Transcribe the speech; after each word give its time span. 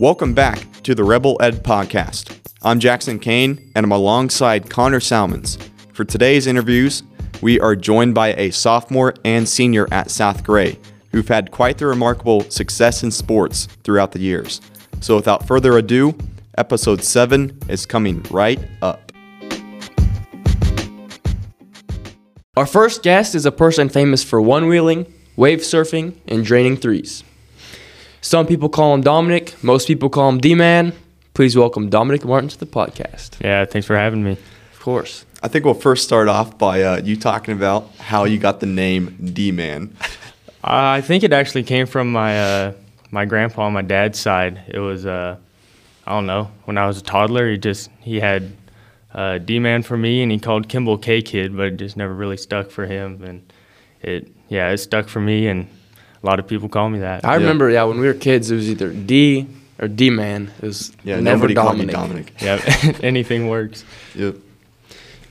Welcome 0.00 0.34
back 0.34 0.82
to 0.82 0.96
the 0.96 1.04
Rebel 1.04 1.36
Ed 1.40 1.62
Podcast. 1.62 2.36
I'm 2.62 2.80
Jackson 2.80 3.20
Kane, 3.20 3.70
and 3.76 3.86
I'm 3.86 3.92
alongside 3.92 4.68
Connor 4.68 4.98
Salmons. 4.98 5.56
For 5.92 6.04
today's 6.04 6.48
interviews, 6.48 7.04
we 7.40 7.60
are 7.60 7.76
joined 7.76 8.12
by 8.12 8.34
a 8.34 8.50
sophomore 8.50 9.14
and 9.24 9.48
senior 9.48 9.86
at 9.92 10.10
South 10.10 10.42
Gray 10.42 10.80
who've 11.12 11.28
had 11.28 11.52
quite 11.52 11.78
the 11.78 11.86
remarkable 11.86 12.40
success 12.50 13.04
in 13.04 13.12
sports 13.12 13.66
throughout 13.84 14.10
the 14.10 14.18
years. 14.18 14.60
So, 15.00 15.14
without 15.14 15.46
further 15.46 15.78
ado, 15.78 16.18
episode 16.58 17.04
7 17.04 17.56
is 17.68 17.86
coming 17.86 18.20
right 18.32 18.58
up. 18.82 19.12
Our 22.56 22.66
first 22.66 23.04
guest 23.04 23.36
is 23.36 23.46
a 23.46 23.52
person 23.52 23.88
famous 23.88 24.24
for 24.24 24.42
one 24.42 24.66
wheeling, 24.66 25.06
wave 25.36 25.60
surfing, 25.60 26.16
and 26.26 26.44
draining 26.44 26.78
threes. 26.78 27.22
Some 28.24 28.46
people 28.46 28.70
call 28.70 28.94
him 28.94 29.02
Dominic, 29.02 29.62
most 29.62 29.86
people 29.86 30.08
call 30.08 30.30
him 30.30 30.38
D 30.38 30.54
Man. 30.54 30.94
Please 31.34 31.58
welcome 31.58 31.90
Dominic 31.90 32.24
Martin 32.24 32.48
to 32.48 32.58
the 32.58 32.64
podcast. 32.64 33.38
Yeah, 33.44 33.66
thanks 33.66 33.86
for 33.86 33.98
having 33.98 34.24
me. 34.24 34.38
Of 34.72 34.80
course. 34.80 35.26
I 35.42 35.48
think 35.48 35.66
we'll 35.66 35.74
first 35.74 36.04
start 36.04 36.26
off 36.26 36.56
by 36.56 36.82
uh, 36.82 37.02
you 37.04 37.18
talking 37.18 37.52
about 37.52 37.94
how 37.96 38.24
you 38.24 38.38
got 38.38 38.60
the 38.60 38.66
name 38.66 39.14
D 39.34 39.52
Man. 39.52 39.94
I 40.64 41.02
think 41.02 41.22
it 41.22 41.34
actually 41.34 41.64
came 41.64 41.86
from 41.86 42.10
my 42.12 42.40
uh, 42.40 42.72
my 43.10 43.26
grandpa 43.26 43.64
on 43.64 43.74
my 43.74 43.82
dad's 43.82 44.18
side. 44.18 44.58
It 44.68 44.78
was 44.78 45.04
uh, 45.04 45.36
I 46.06 46.12
don't 46.12 46.24
know 46.24 46.50
when 46.64 46.78
I 46.78 46.86
was 46.86 46.96
a 46.96 47.02
toddler. 47.02 47.50
He 47.50 47.58
just 47.58 47.90
he 48.00 48.20
had 48.20 48.56
uh, 49.12 49.36
D 49.36 49.58
man 49.58 49.82
for 49.82 49.98
me, 49.98 50.22
and 50.22 50.32
he 50.32 50.38
called 50.38 50.70
Kimball 50.70 50.96
K 50.96 51.20
Kid, 51.20 51.54
but 51.54 51.66
it 51.66 51.76
just 51.76 51.98
never 51.98 52.14
really 52.14 52.38
stuck 52.38 52.70
for 52.70 52.86
him. 52.86 53.22
And 53.22 53.52
it 54.00 54.32
yeah, 54.48 54.70
it 54.70 54.78
stuck 54.78 55.08
for 55.08 55.20
me, 55.20 55.46
and 55.46 55.68
a 56.24 56.26
lot 56.26 56.38
of 56.38 56.46
people 56.46 56.70
call 56.70 56.88
me 56.88 57.00
that. 57.00 57.22
I 57.24 57.34
remember, 57.34 57.68
yeah, 57.68 57.82
when 57.84 58.00
we 58.00 58.06
were 58.06 58.14
kids, 58.14 58.50
it 58.50 58.56
was 58.56 58.70
either 58.70 58.90
D 58.90 59.46
or 59.78 59.88
D 59.88 60.08
man. 60.08 60.50
It 60.62 60.66
was 60.66 60.90
Yeah, 61.04 61.20
never 61.20 61.36
nobody 61.36 61.54
called 61.54 61.78
me 61.78 61.84
Dominic. 61.84 62.34
Dominic. 62.38 62.64
yeah, 62.82 62.98
anything 63.06 63.48
works. 63.48 63.84
Yep. 64.14 64.36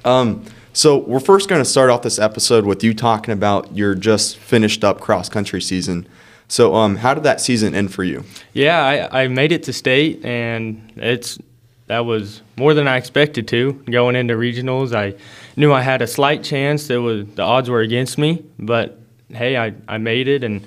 Um, 0.06 0.46
so 0.72 0.98
we're 0.98 1.20
first 1.20 1.50
going 1.50 1.62
to 1.62 1.70
start 1.70 1.90
off 1.90 2.04
this 2.04 2.20
episode 2.20 2.66
with 2.66 2.84
you 2.84 2.94
talking 2.94 3.34
about 3.34 3.76
your 3.76 3.96
just 3.96 4.38
finished 4.38 4.84
up 4.84 5.00
cross 5.02 5.30
country 5.30 5.62
season. 5.62 6.08
So, 6.48 6.76
um, 6.76 6.98
how 6.98 7.16
did 7.16 7.24
that 7.24 7.42
season 7.42 7.74
end 7.74 7.92
for 7.92 8.04
you? 8.04 8.24
Yeah, 8.54 9.10
I, 9.12 9.24
I 9.24 9.28
made 9.28 9.52
it 9.52 9.64
to 9.64 9.74
state, 9.74 10.24
and 10.24 10.92
it's 10.98 11.40
that 11.88 12.06
was 12.06 12.44
more 12.56 12.76
than 12.76 12.88
I 12.88 12.98
expected 12.98 13.48
to. 13.48 13.74
Going 13.90 14.16
into 14.16 14.36
regionals, 14.36 14.94
I 14.94 15.16
knew 15.56 15.74
I 15.74 15.82
had 15.82 16.04
a 16.04 16.08
slight 16.08 16.44
chance. 16.44 16.88
That 16.88 17.02
was 17.02 17.26
the 17.30 17.42
odds 17.42 17.70
were 17.70 17.82
against 17.82 18.20
me, 18.20 18.44
but 18.60 19.00
hey, 19.30 19.58
I, 19.58 19.74
I 19.88 19.98
made 19.98 20.28
it, 20.28 20.44
and 20.44 20.62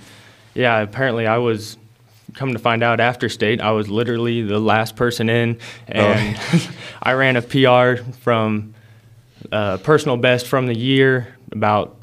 yeah, 0.57 0.81
apparently 0.81 1.27
I 1.27 1.39
was. 1.39 1.77
Come 2.35 2.53
to 2.53 2.59
find 2.59 2.83
out 2.83 3.01
after 3.01 3.31
state, 3.31 3.62
I 3.62 3.71
was 3.71 3.89
literally 3.89 4.43
the 4.43 4.59
last 4.59 4.95
person 4.95 5.31
in, 5.31 5.59
and 5.89 6.39
I 7.03 7.12
ran 7.15 7.37
a 7.37 7.41
PR 7.41 8.03
from 8.21 8.75
uh, 9.51 9.79
personal 9.79 10.19
best 10.19 10.47
from 10.47 10.67
the 10.67 10.77
year, 10.77 11.34
about 11.53 11.97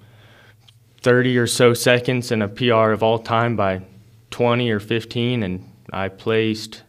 30 1.02 1.38
or 1.38 1.46
so 1.46 1.76
seconds, 1.76 2.32
and 2.32 2.42
a 2.42 2.48
PR 2.48 2.92
of 2.92 3.04
all 3.04 3.20
time 3.20 3.56
by 3.56 3.82
20 4.32 4.72
or 4.72 4.80
15, 4.80 5.44
and 5.44 5.70
I 5.92 6.08
placed, 6.08 6.82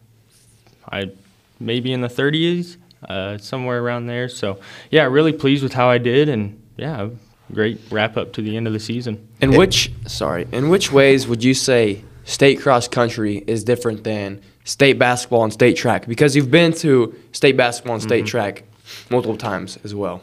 I 0.91 1.11
maybe 1.59 1.93
in 1.93 2.01
the 2.01 2.07
30s, 2.07 2.77
uh, 3.07 3.37
somewhere 3.37 3.79
around 3.83 4.07
there. 4.07 4.27
So 4.29 4.59
yeah, 4.89 5.03
really 5.03 5.33
pleased 5.33 5.61
with 5.61 5.73
how 5.73 5.87
I 5.87 5.99
did, 5.99 6.29
and 6.29 6.61
yeah, 6.77 7.09
great 7.53 7.79
wrap 7.91 8.17
up 8.17 8.33
to 8.33 8.41
the 8.41 8.57
end 8.57 8.67
of 8.67 8.73
the 8.73 8.79
season. 8.79 9.27
In 9.41 9.55
which, 9.55 9.91
sorry, 10.07 10.47
in 10.51 10.69
which 10.69 10.91
ways 10.91 11.27
would 11.27 11.43
you 11.43 11.53
say 11.53 12.03
state 12.23 12.59
cross 12.59 12.87
country 12.87 13.43
is 13.47 13.63
different 13.63 14.03
than 14.03 14.41
state 14.63 14.97
basketball 14.97 15.43
and 15.43 15.53
state 15.53 15.77
track? 15.77 16.07
Because 16.07 16.35
you've 16.35 16.51
been 16.51 16.73
to 16.73 17.15
state 17.31 17.57
basketball 17.57 17.95
and 17.95 18.03
state 18.03 18.25
track 18.25 18.63
multiple 19.09 19.37
times 19.37 19.77
as 19.83 19.93
well. 19.93 20.21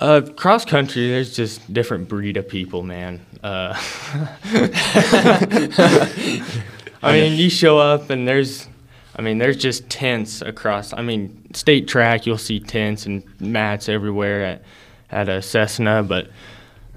Uh, 0.00 0.20
cross 0.36 0.64
country, 0.64 1.08
there's 1.08 1.34
just 1.34 1.72
different 1.72 2.08
breed 2.08 2.36
of 2.36 2.48
people, 2.48 2.82
man. 2.82 3.20
Uh, 3.42 3.74
I 7.02 7.12
mean, 7.12 7.38
you 7.38 7.48
show 7.48 7.78
up 7.78 8.10
and 8.10 8.26
there's, 8.26 8.68
I 9.16 9.22
mean, 9.22 9.38
there's 9.38 9.56
just 9.56 9.88
tents 9.88 10.42
across. 10.42 10.92
I 10.92 11.02
mean, 11.02 11.52
state 11.54 11.88
track, 11.88 12.26
you'll 12.26 12.38
see 12.38 12.60
tents 12.60 13.06
and 13.06 13.22
mats 13.40 13.88
everywhere 13.88 14.44
at 14.44 14.62
at 15.10 15.28
a 15.28 15.42
Cessna, 15.42 16.02
but 16.02 16.28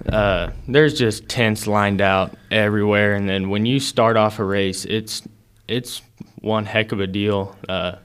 uh, 0.07 0.51
there's 0.67 0.97
just 0.97 1.28
tents 1.28 1.67
lined 1.67 2.01
out 2.01 2.35
everywhere. 2.50 3.13
And 3.13 3.28
then 3.28 3.50
when 3.50 3.66
you 3.66 3.79
start 3.79 4.17
off 4.17 4.39
a 4.39 4.44
race, 4.44 4.85
it's 4.85 5.23
it's 5.67 6.01
one 6.41 6.66
heck 6.66 6.91
of 6.91 7.00
a 7.00 7.07
deal. 7.07 7.56
Uh, 7.67 7.95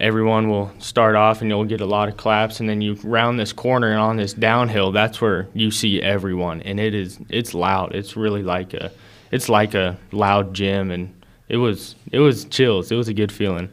everyone 0.00 0.48
will 0.48 0.72
start 0.78 1.14
off 1.14 1.42
and 1.42 1.50
you'll 1.50 1.64
get 1.64 1.80
a 1.80 1.86
lot 1.86 2.08
of 2.08 2.16
claps 2.16 2.60
and 2.60 2.68
then 2.68 2.80
you 2.80 2.94
round 3.04 3.38
this 3.38 3.52
corner 3.52 3.90
and 3.90 4.00
on 4.00 4.16
this 4.16 4.32
downhill 4.32 4.90
that's 4.90 5.20
where 5.20 5.46
you 5.52 5.70
see 5.70 6.00
everyone 6.00 6.62
and 6.62 6.80
it 6.80 6.94
is 6.94 7.18
it's 7.28 7.52
loud 7.52 7.94
it's 7.94 8.16
really 8.16 8.42
like 8.42 8.72
a 8.72 8.90
it's 9.30 9.50
like 9.50 9.74
a 9.74 9.96
loud 10.10 10.54
gym 10.54 10.90
and 10.90 11.14
it 11.50 11.58
was 11.58 11.94
it 12.10 12.20
was 12.20 12.46
chills 12.46 12.90
it 12.90 12.96
was 12.96 13.06
a 13.06 13.14
good 13.14 13.30
feeling 13.30 13.68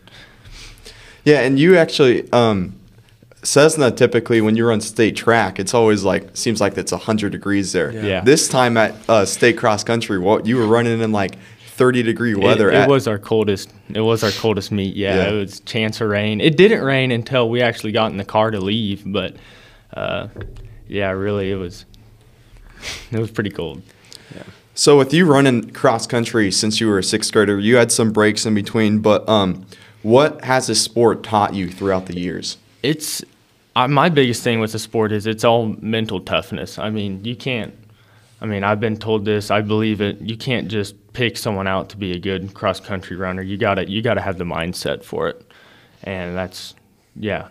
Yeah, 1.23 1.41
and 1.41 1.59
you 1.59 1.78
actually, 1.78 2.31
um, 2.31 2.78
Cessna 3.41 3.91
typically 3.91 4.41
when 4.41 4.55
you 4.55 4.67
run 4.67 4.81
state 4.81 5.16
track, 5.16 5.59
it's 5.59 5.73
always 5.73 6.03
like 6.03 6.35
seems 6.35 6.59
like 6.59 6.77
it's 6.77 6.91
hundred 6.91 7.31
degrees 7.31 7.72
there. 7.72 7.91
Yeah. 7.91 8.22
This 8.22 8.47
time 8.50 8.75
at 8.77 8.94
uh, 9.09 9.25
state 9.25 9.57
cross 9.57 9.83
country, 9.83 10.19
what 10.19 10.45
you 10.45 10.57
were 10.57 10.67
running 10.67 11.00
in 11.00 11.11
like 11.11 11.38
thirty 11.66 12.03
degree 12.03 12.35
weather. 12.35 12.69
it, 12.69 12.73
it 12.73 12.78
at, 12.79 12.89
was 12.89 13.07
our 13.07 13.17
coldest 13.17 13.72
it 13.94 14.01
was 14.01 14.22
our 14.22 14.31
coldest 14.31 14.69
meet 14.69 14.97
yeah, 14.97 15.16
Yeah. 15.16 15.29
it 15.29 15.33
was 15.39 15.61
chance 15.61 16.01
of 16.01 16.09
rain 16.09 16.41
it 16.41 16.57
didn't 16.57 16.83
rain 16.83 17.09
until 17.09 17.49
we 17.49 17.61
actually 17.61 17.94
got 17.94 18.11
in 18.11 18.17
the 18.17 18.25
car 18.25 18.51
to 18.51 18.59
leave 18.59 19.03
but 19.05 19.38
uh, 19.94 20.28
yeah 20.89 21.11
really 21.11 21.49
it 21.49 21.55
was 21.55 21.85
it 23.11 23.17
was 23.19 23.31
pretty 23.31 23.49
cold 23.49 23.81
Yeah. 24.35 24.44
So 24.73 24.97
with 24.97 25.13
you 25.13 25.25
running 25.25 25.69
cross 25.72 26.05
country 26.05 26.51
since 26.51 26.81
you 26.81 26.88
were 26.89 26.99
a 26.99 27.03
sixth 27.03 27.31
grader, 27.31 27.57
you 27.57 27.78
had 27.78 27.94
some 27.94 28.11
breaks 28.11 28.45
in 28.45 28.53
between. 28.55 28.99
But 28.99 29.28
um, 29.29 29.66
what 30.03 30.44
has 30.44 30.67
this 30.67 30.81
sport 30.81 31.23
taught 31.23 31.53
you 31.53 31.69
throughout 31.69 32.05
the 32.07 32.17
years? 32.19 32.57
It's 32.84 33.23
uh, 33.75 33.88
my 33.88 34.09
biggest 34.09 34.44
thing 34.44 34.59
with 34.59 34.72
the 34.72 34.79
sport 34.79 35.12
is 35.12 35.28
it's 35.28 35.44
all 35.44 35.67
mental 35.79 36.19
toughness. 36.19 36.78
I 36.79 36.90
mean, 36.90 37.23
you 37.23 37.35
can't. 37.35 37.73
I 38.41 38.45
mean, 38.45 38.63
I've 38.63 38.79
been 38.79 38.97
told 38.97 39.25
this. 39.25 39.51
I 39.51 39.62
believe 39.62 40.01
it. 40.01 40.19
You 40.22 40.38
can't 40.38 40.69
just 40.69 40.95
pick 41.13 41.38
someone 41.38 41.67
out 41.67 41.90
to 41.90 41.97
be 41.97 42.13
a 42.13 42.19
good 42.19 42.53
cross 42.53 42.79
country 42.79 43.16
runner. 43.16 43.41
You 43.41 43.57
gotta 43.57 43.90
you 43.90 44.01
gotta 44.01 44.22
have 44.22 44.38
the 44.38 44.44
mindset 44.44 45.03
for 45.03 45.29
it, 45.29 45.51
and 46.03 46.35
that's 46.35 46.75
yeah. 47.16 47.50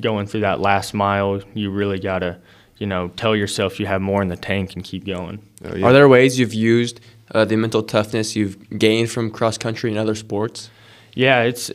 Going 0.00 0.26
through 0.26 0.40
that 0.40 0.60
last 0.60 0.94
mile, 0.94 1.42
you 1.54 1.70
really 1.70 1.98
gotta 1.98 2.38
you 2.78 2.86
know 2.86 3.08
tell 3.08 3.36
yourself 3.36 3.78
you 3.78 3.86
have 3.86 4.00
more 4.00 4.22
in 4.22 4.28
the 4.28 4.36
tank 4.36 4.74
and 4.74 4.84
keep 4.84 5.04
going. 5.04 5.42
Oh, 5.64 5.74
yeah. 5.74 5.86
Are 5.86 5.92
there 5.92 6.08
ways 6.08 6.38
you've 6.38 6.54
used 6.54 7.00
uh, 7.32 7.44
the 7.44 7.56
mental 7.56 7.82
toughness 7.82 8.34
you've 8.34 8.70
gained 8.78 9.10
from 9.10 9.30
cross 9.30 9.58
country 9.58 9.90
and 9.90 9.98
other 9.98 10.14
sports? 10.14 10.70
Yeah, 11.14 11.42
it's. 11.42 11.70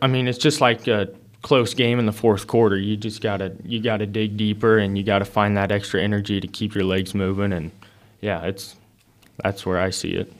I 0.00 0.06
mean, 0.06 0.26
it's 0.26 0.38
just 0.38 0.60
like 0.60 0.88
a 0.88 1.08
close 1.46 1.74
game 1.74 2.00
in 2.00 2.06
the 2.06 2.12
fourth 2.12 2.48
quarter. 2.48 2.76
You 2.76 2.96
just 2.96 3.22
gotta 3.22 3.52
you 3.64 3.80
gotta 3.80 4.04
dig 4.04 4.36
deeper, 4.36 4.78
and 4.78 4.98
you 4.98 5.04
gotta 5.04 5.24
find 5.24 5.56
that 5.56 5.70
extra 5.70 6.02
energy 6.02 6.40
to 6.40 6.48
keep 6.48 6.74
your 6.74 6.82
legs 6.82 7.14
moving. 7.14 7.52
And 7.52 7.70
yeah, 8.20 8.42
it's 8.46 8.74
that's 9.44 9.64
where 9.64 9.78
I 9.78 9.90
see 9.90 10.10
it. 10.14 10.32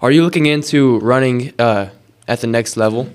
Are 0.00 0.10
you 0.10 0.22
looking 0.22 0.46
into 0.46 0.98
running 1.00 1.52
uh, 1.58 1.90
at 2.26 2.40
the 2.40 2.46
next 2.46 2.78
level? 2.78 3.10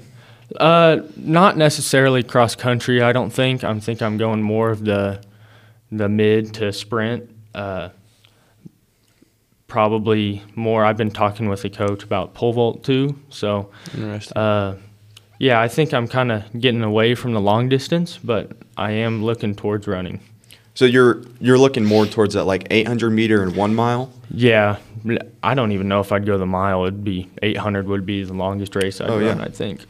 Uh, 0.56 1.02
not 1.16 1.58
necessarily 1.58 2.22
cross 2.22 2.54
country. 2.54 3.02
I 3.02 3.14
don't 3.14 3.32
think. 3.32 3.64
I 3.64 3.80
think 3.80 4.04
I'm 4.04 4.18
going 4.18 4.44
more 4.44 4.70
of 4.70 4.86
the 4.86 5.24
the 5.92 6.08
mid 6.08 6.54
to 6.56 6.72
sprint. 6.72 7.32
Uh, 7.56 7.90
probably 9.68 10.44
more. 10.54 10.86
I've 10.86 10.98
been 10.98 11.10
talking 11.10 11.50
with 11.50 11.66
a 11.66 11.70
coach 11.72 12.04
about 12.04 12.36
pole 12.36 12.54
vault 12.54 12.84
too. 12.84 13.20
So 13.30 13.72
Interesting. 13.96 14.38
Uh, 14.38 14.78
yeah, 15.42 15.60
I 15.60 15.68
think 15.68 15.92
I'm 15.92 16.08
kind 16.08 16.32
of 16.32 16.44
getting 16.60 16.84
away 16.84 17.16
from 17.16 17.34
the 17.34 17.42
long 17.42 17.68
distance, 17.68 18.20
but 18.24 18.52
I 18.78 18.92
am 18.92 19.24
looking 19.24 19.56
towards 19.56 19.88
running. 19.88 20.20
So 20.76 20.86
you're 20.86 21.24
you're 21.40 21.58
looking 21.58 21.84
more 21.84 22.06
towards 22.06 22.36
that 22.36 22.44
like 22.46 22.68
800 22.70 23.10
meter 23.10 23.42
and 23.42 23.56
one 23.56 23.74
mile. 23.74 24.14
Yeah, 24.30 24.78
I 25.42 25.56
don't 25.56 25.72
even 25.72 25.88
know 25.88 26.00
if 26.00 26.12
I'd 26.12 26.28
go 26.28 26.38
the 26.38 26.46
mile. 26.46 26.84
It'd 26.84 27.04
be 27.04 27.28
800 27.42 27.88
would 27.88 28.06
be 28.06 28.24
the 28.24 28.34
longest 28.34 28.76
race 28.76 29.02
I'd 29.02 29.10
Oh, 29.10 29.20
run, 29.20 29.40
yeah. 29.40 29.44
I 29.44 29.50
think. 29.50 29.84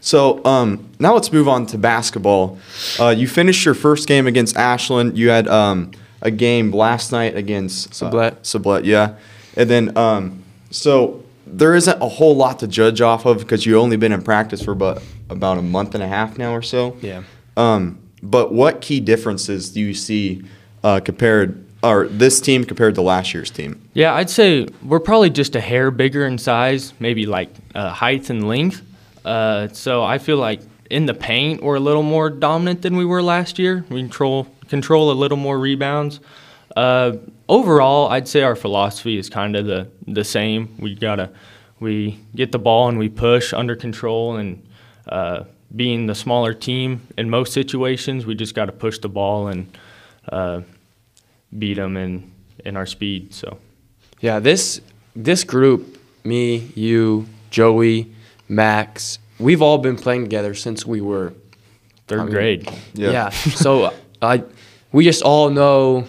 So 0.00 0.44
um, 0.44 0.88
now 0.98 1.14
let's 1.14 1.32
move 1.32 1.48
on 1.48 1.66
to 1.66 1.78
basketball. 1.78 2.58
Uh, 2.98 3.14
you 3.16 3.28
finished 3.28 3.64
your 3.64 3.74
first 3.74 4.08
game 4.08 4.26
against 4.26 4.56
Ashland. 4.56 5.16
You 5.16 5.30
had 5.30 5.46
um, 5.48 5.92
a 6.20 6.30
game 6.32 6.72
last 6.72 7.12
night 7.12 7.36
against 7.36 8.02
uh, 8.02 8.10
Sublette. 8.10 8.36
Sublette, 8.42 8.84
yeah. 8.84 9.14
And 9.56 9.70
then 9.70 9.96
um, 9.96 10.42
so 10.70 11.24
there 11.46 11.74
isn't 11.74 12.02
a 12.02 12.08
whole 12.08 12.36
lot 12.36 12.58
to 12.58 12.66
judge 12.66 13.00
off 13.00 13.24
of 13.24 13.38
because 13.38 13.64
you've 13.64 13.78
only 13.78 13.96
been 13.96 14.12
in 14.12 14.22
practice 14.22 14.62
for 14.62 14.72
about 14.72 15.02
about 15.30 15.58
a 15.58 15.62
month 15.62 15.94
and 15.94 16.02
a 16.02 16.08
half 16.08 16.38
now 16.38 16.54
or 16.54 16.62
so. 16.62 16.96
Yeah. 17.00 17.22
Um, 17.56 17.98
but 18.22 18.52
what 18.52 18.80
key 18.80 19.00
differences 19.00 19.70
do 19.70 19.80
you 19.80 19.94
see 19.94 20.42
uh, 20.82 21.00
compared 21.00 21.64
or 21.82 22.08
this 22.08 22.40
team 22.40 22.64
compared 22.64 22.94
to 22.96 23.02
last 23.02 23.32
year's 23.32 23.50
team? 23.50 23.80
Yeah, 23.94 24.14
I'd 24.14 24.30
say 24.30 24.66
we're 24.82 25.00
probably 25.00 25.30
just 25.30 25.54
a 25.54 25.60
hair 25.60 25.90
bigger 25.90 26.26
in 26.26 26.38
size, 26.38 26.92
maybe 26.98 27.26
like 27.26 27.50
uh, 27.74 27.90
height 27.90 28.28
and 28.30 28.48
length. 28.48 28.82
Uh, 29.24 29.68
so 29.68 30.02
I 30.02 30.18
feel 30.18 30.36
like 30.36 30.60
in 30.90 31.06
the 31.06 31.14
paint 31.14 31.62
we're 31.62 31.76
a 31.76 31.80
little 31.80 32.02
more 32.02 32.30
dominant 32.30 32.82
than 32.82 32.96
we 32.96 33.04
were 33.04 33.22
last 33.22 33.58
year. 33.58 33.84
We 33.88 34.00
control 34.00 34.48
control 34.68 35.10
a 35.10 35.14
little 35.14 35.36
more 35.36 35.58
rebounds. 35.58 36.20
Overall, 37.48 38.08
I'd 38.08 38.26
say 38.26 38.42
our 38.42 38.56
philosophy 38.56 39.18
is 39.18 39.28
kind 39.30 39.56
of 39.56 39.66
the 39.66 39.88
the 40.06 40.24
same. 40.24 40.74
We 40.78 40.94
gotta 40.94 41.30
we 41.80 42.18
get 42.34 42.52
the 42.52 42.58
ball 42.58 42.88
and 42.88 42.98
we 42.98 43.08
push 43.08 43.52
under 43.52 43.76
control 43.76 44.36
and 44.36 44.66
uh, 45.08 45.44
being 45.74 46.06
the 46.06 46.14
smaller 46.14 46.54
team 46.54 47.06
in 47.18 47.28
most 47.28 47.52
situations, 47.52 48.26
we 48.26 48.34
just 48.34 48.54
got 48.54 48.66
to 48.66 48.72
push 48.72 48.98
the 48.98 49.08
ball 49.08 49.48
and 49.48 49.78
uh, 50.30 50.62
beat 51.56 51.74
them 51.74 51.96
in 51.96 52.30
in 52.64 52.76
our 52.76 52.86
speed. 52.86 53.34
So 53.34 53.58
Yeah, 54.20 54.38
this 54.38 54.80
this 55.14 55.44
group, 55.44 55.98
me, 56.24 56.72
you, 56.74 57.26
Joey, 57.50 58.12
Max, 58.48 59.18
we've 59.38 59.62
all 59.62 59.78
been 59.78 59.96
playing 59.96 60.22
together 60.22 60.54
since 60.54 60.86
we 60.86 61.00
were 61.00 61.32
third 62.06 62.20
I 62.20 62.24
mean, 62.24 62.32
grade. 62.32 62.72
Yeah. 62.94 63.30
so 63.30 63.92
I 64.22 64.42
we 64.92 65.04
just 65.04 65.22
all 65.22 65.50
know 65.50 66.06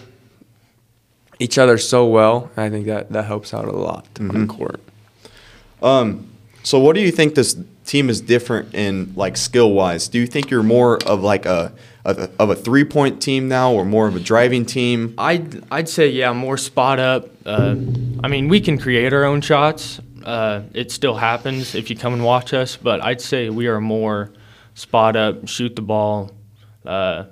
each 1.38 1.58
other 1.58 1.78
so 1.78 2.06
well. 2.06 2.50
and 2.56 2.64
I 2.64 2.70
think 2.70 2.86
that 2.86 3.10
that 3.12 3.24
helps 3.24 3.54
out 3.54 3.66
a 3.66 3.72
lot 3.72 4.06
on 4.18 4.28
the 4.28 4.46
court. 4.46 4.80
Um, 5.82 6.28
so 6.62 6.78
what 6.78 6.94
do 6.94 7.00
you 7.00 7.10
think 7.10 7.34
this 7.34 7.56
team 7.84 8.10
is 8.10 8.20
different 8.20 8.74
in 8.74 9.12
like 9.16 9.36
skill 9.36 9.72
wise? 9.72 10.08
Do 10.08 10.18
you 10.18 10.26
think 10.26 10.50
you're 10.50 10.62
more 10.62 10.98
of 11.04 11.22
like 11.22 11.46
a, 11.46 11.72
a 12.04 12.28
of 12.38 12.50
a 12.50 12.54
three 12.54 12.84
point 12.84 13.22
team 13.22 13.48
now, 13.48 13.72
or 13.72 13.84
more 13.84 14.08
of 14.08 14.16
a 14.16 14.20
driving 14.20 14.66
team? 14.66 15.14
I'd 15.18 15.62
I'd 15.72 15.88
say 15.88 16.08
yeah, 16.08 16.32
more 16.32 16.56
spot 16.56 16.98
up. 16.98 17.28
Uh, 17.46 17.76
I 18.22 18.28
mean, 18.28 18.48
we 18.48 18.60
can 18.60 18.78
create 18.78 19.12
our 19.12 19.24
own 19.24 19.40
shots. 19.40 20.00
Uh, 20.24 20.62
it 20.74 20.92
still 20.92 21.14
happens 21.14 21.74
if 21.74 21.88
you 21.88 21.96
come 21.96 22.12
and 22.12 22.22
watch 22.22 22.52
us, 22.52 22.76
but 22.76 23.02
I'd 23.02 23.20
say 23.20 23.48
we 23.48 23.66
are 23.68 23.80
more 23.80 24.30
spot 24.74 25.16
up, 25.16 25.48
shoot 25.48 25.74
the 25.74 25.82
ball. 25.82 26.32
Uh, 26.84 27.24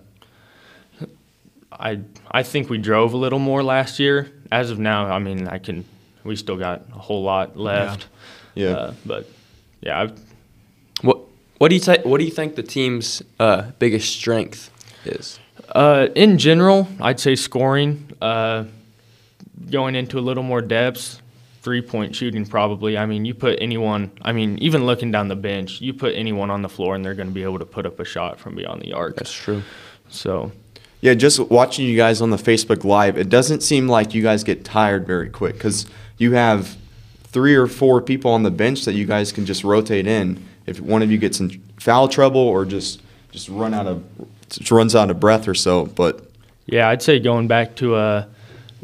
I 1.70 2.00
I 2.36 2.42
think 2.42 2.68
we 2.68 2.76
drove 2.76 3.14
a 3.14 3.16
little 3.16 3.38
more 3.38 3.62
last 3.62 3.98
year. 3.98 4.30
As 4.52 4.70
of 4.70 4.78
now, 4.78 5.06
I 5.06 5.18
mean, 5.18 5.48
I 5.48 5.56
can. 5.56 5.86
We 6.22 6.36
still 6.36 6.58
got 6.58 6.82
a 6.92 6.98
whole 6.98 7.22
lot 7.22 7.56
left. 7.56 8.08
Yeah. 8.54 8.68
Uh, 8.68 8.94
but 9.06 9.26
yeah, 9.80 10.02
I've, 10.02 10.20
What 11.00 11.20
what 11.56 11.68
do 11.68 11.76
you 11.76 11.80
th- 11.80 12.04
what 12.04 12.18
do 12.18 12.24
you 12.24 12.30
think 12.30 12.54
the 12.54 12.62
team's 12.62 13.22
uh, 13.40 13.70
biggest 13.78 14.14
strength 14.14 14.70
is? 15.06 15.38
Uh, 15.70 16.08
in 16.14 16.36
general, 16.36 16.86
I'd 17.00 17.20
say 17.20 17.36
scoring. 17.36 18.10
Uh, 18.20 18.64
going 19.70 19.94
into 19.94 20.18
a 20.18 20.24
little 20.28 20.42
more 20.42 20.60
depths, 20.60 21.22
three 21.62 21.80
point 21.80 22.14
shooting 22.14 22.44
probably. 22.44 22.98
I 22.98 23.06
mean, 23.06 23.24
you 23.24 23.32
put 23.32 23.58
anyone. 23.62 24.10
I 24.20 24.32
mean, 24.32 24.58
even 24.58 24.84
looking 24.84 25.10
down 25.10 25.28
the 25.28 25.36
bench, 25.36 25.80
you 25.80 25.94
put 25.94 26.14
anyone 26.14 26.50
on 26.50 26.60
the 26.60 26.68
floor, 26.68 26.96
and 26.96 27.02
they're 27.02 27.14
going 27.14 27.28
to 27.28 27.34
be 27.34 27.44
able 27.44 27.60
to 27.60 27.66
put 27.66 27.86
up 27.86 27.98
a 27.98 28.04
shot 28.04 28.38
from 28.38 28.56
beyond 28.56 28.82
the 28.82 28.92
arc. 28.92 29.16
That's 29.16 29.32
true. 29.32 29.62
So 30.10 30.52
Yeah, 31.00 31.14
just 31.14 31.38
watching 31.50 31.86
you 31.86 31.96
guys 31.96 32.20
on 32.20 32.30
the 32.30 32.36
Facebook 32.36 32.84
Live, 32.84 33.18
it 33.18 33.28
doesn't 33.28 33.62
seem 33.62 33.88
like 33.88 34.14
you 34.14 34.22
guys 34.22 34.42
get 34.44 34.64
tired 34.64 35.06
very 35.06 35.28
quick 35.28 35.54
because 35.54 35.86
you 36.18 36.32
have 36.32 36.76
three 37.24 37.54
or 37.54 37.66
four 37.66 38.00
people 38.00 38.30
on 38.30 38.42
the 38.42 38.50
bench 38.50 38.84
that 38.86 38.94
you 38.94 39.04
guys 39.04 39.30
can 39.30 39.44
just 39.44 39.62
rotate 39.62 40.06
in 40.06 40.42
if 40.66 40.80
one 40.80 41.02
of 41.02 41.12
you 41.12 41.18
gets 41.18 41.38
in 41.38 41.50
foul 41.78 42.08
trouble 42.08 42.40
or 42.40 42.64
just 42.64 43.00
just 43.30 43.48
run 43.48 43.74
out 43.74 43.86
of 43.86 44.02
just 44.48 44.70
runs 44.70 44.94
out 44.96 45.10
of 45.10 45.20
breath 45.20 45.46
or 45.46 45.54
so. 45.54 45.84
But 45.86 46.28
yeah, 46.66 46.88
I'd 46.88 47.02
say 47.02 47.20
going 47.20 47.46
back 47.46 47.76
to 47.76 47.94
uh, 47.94 48.24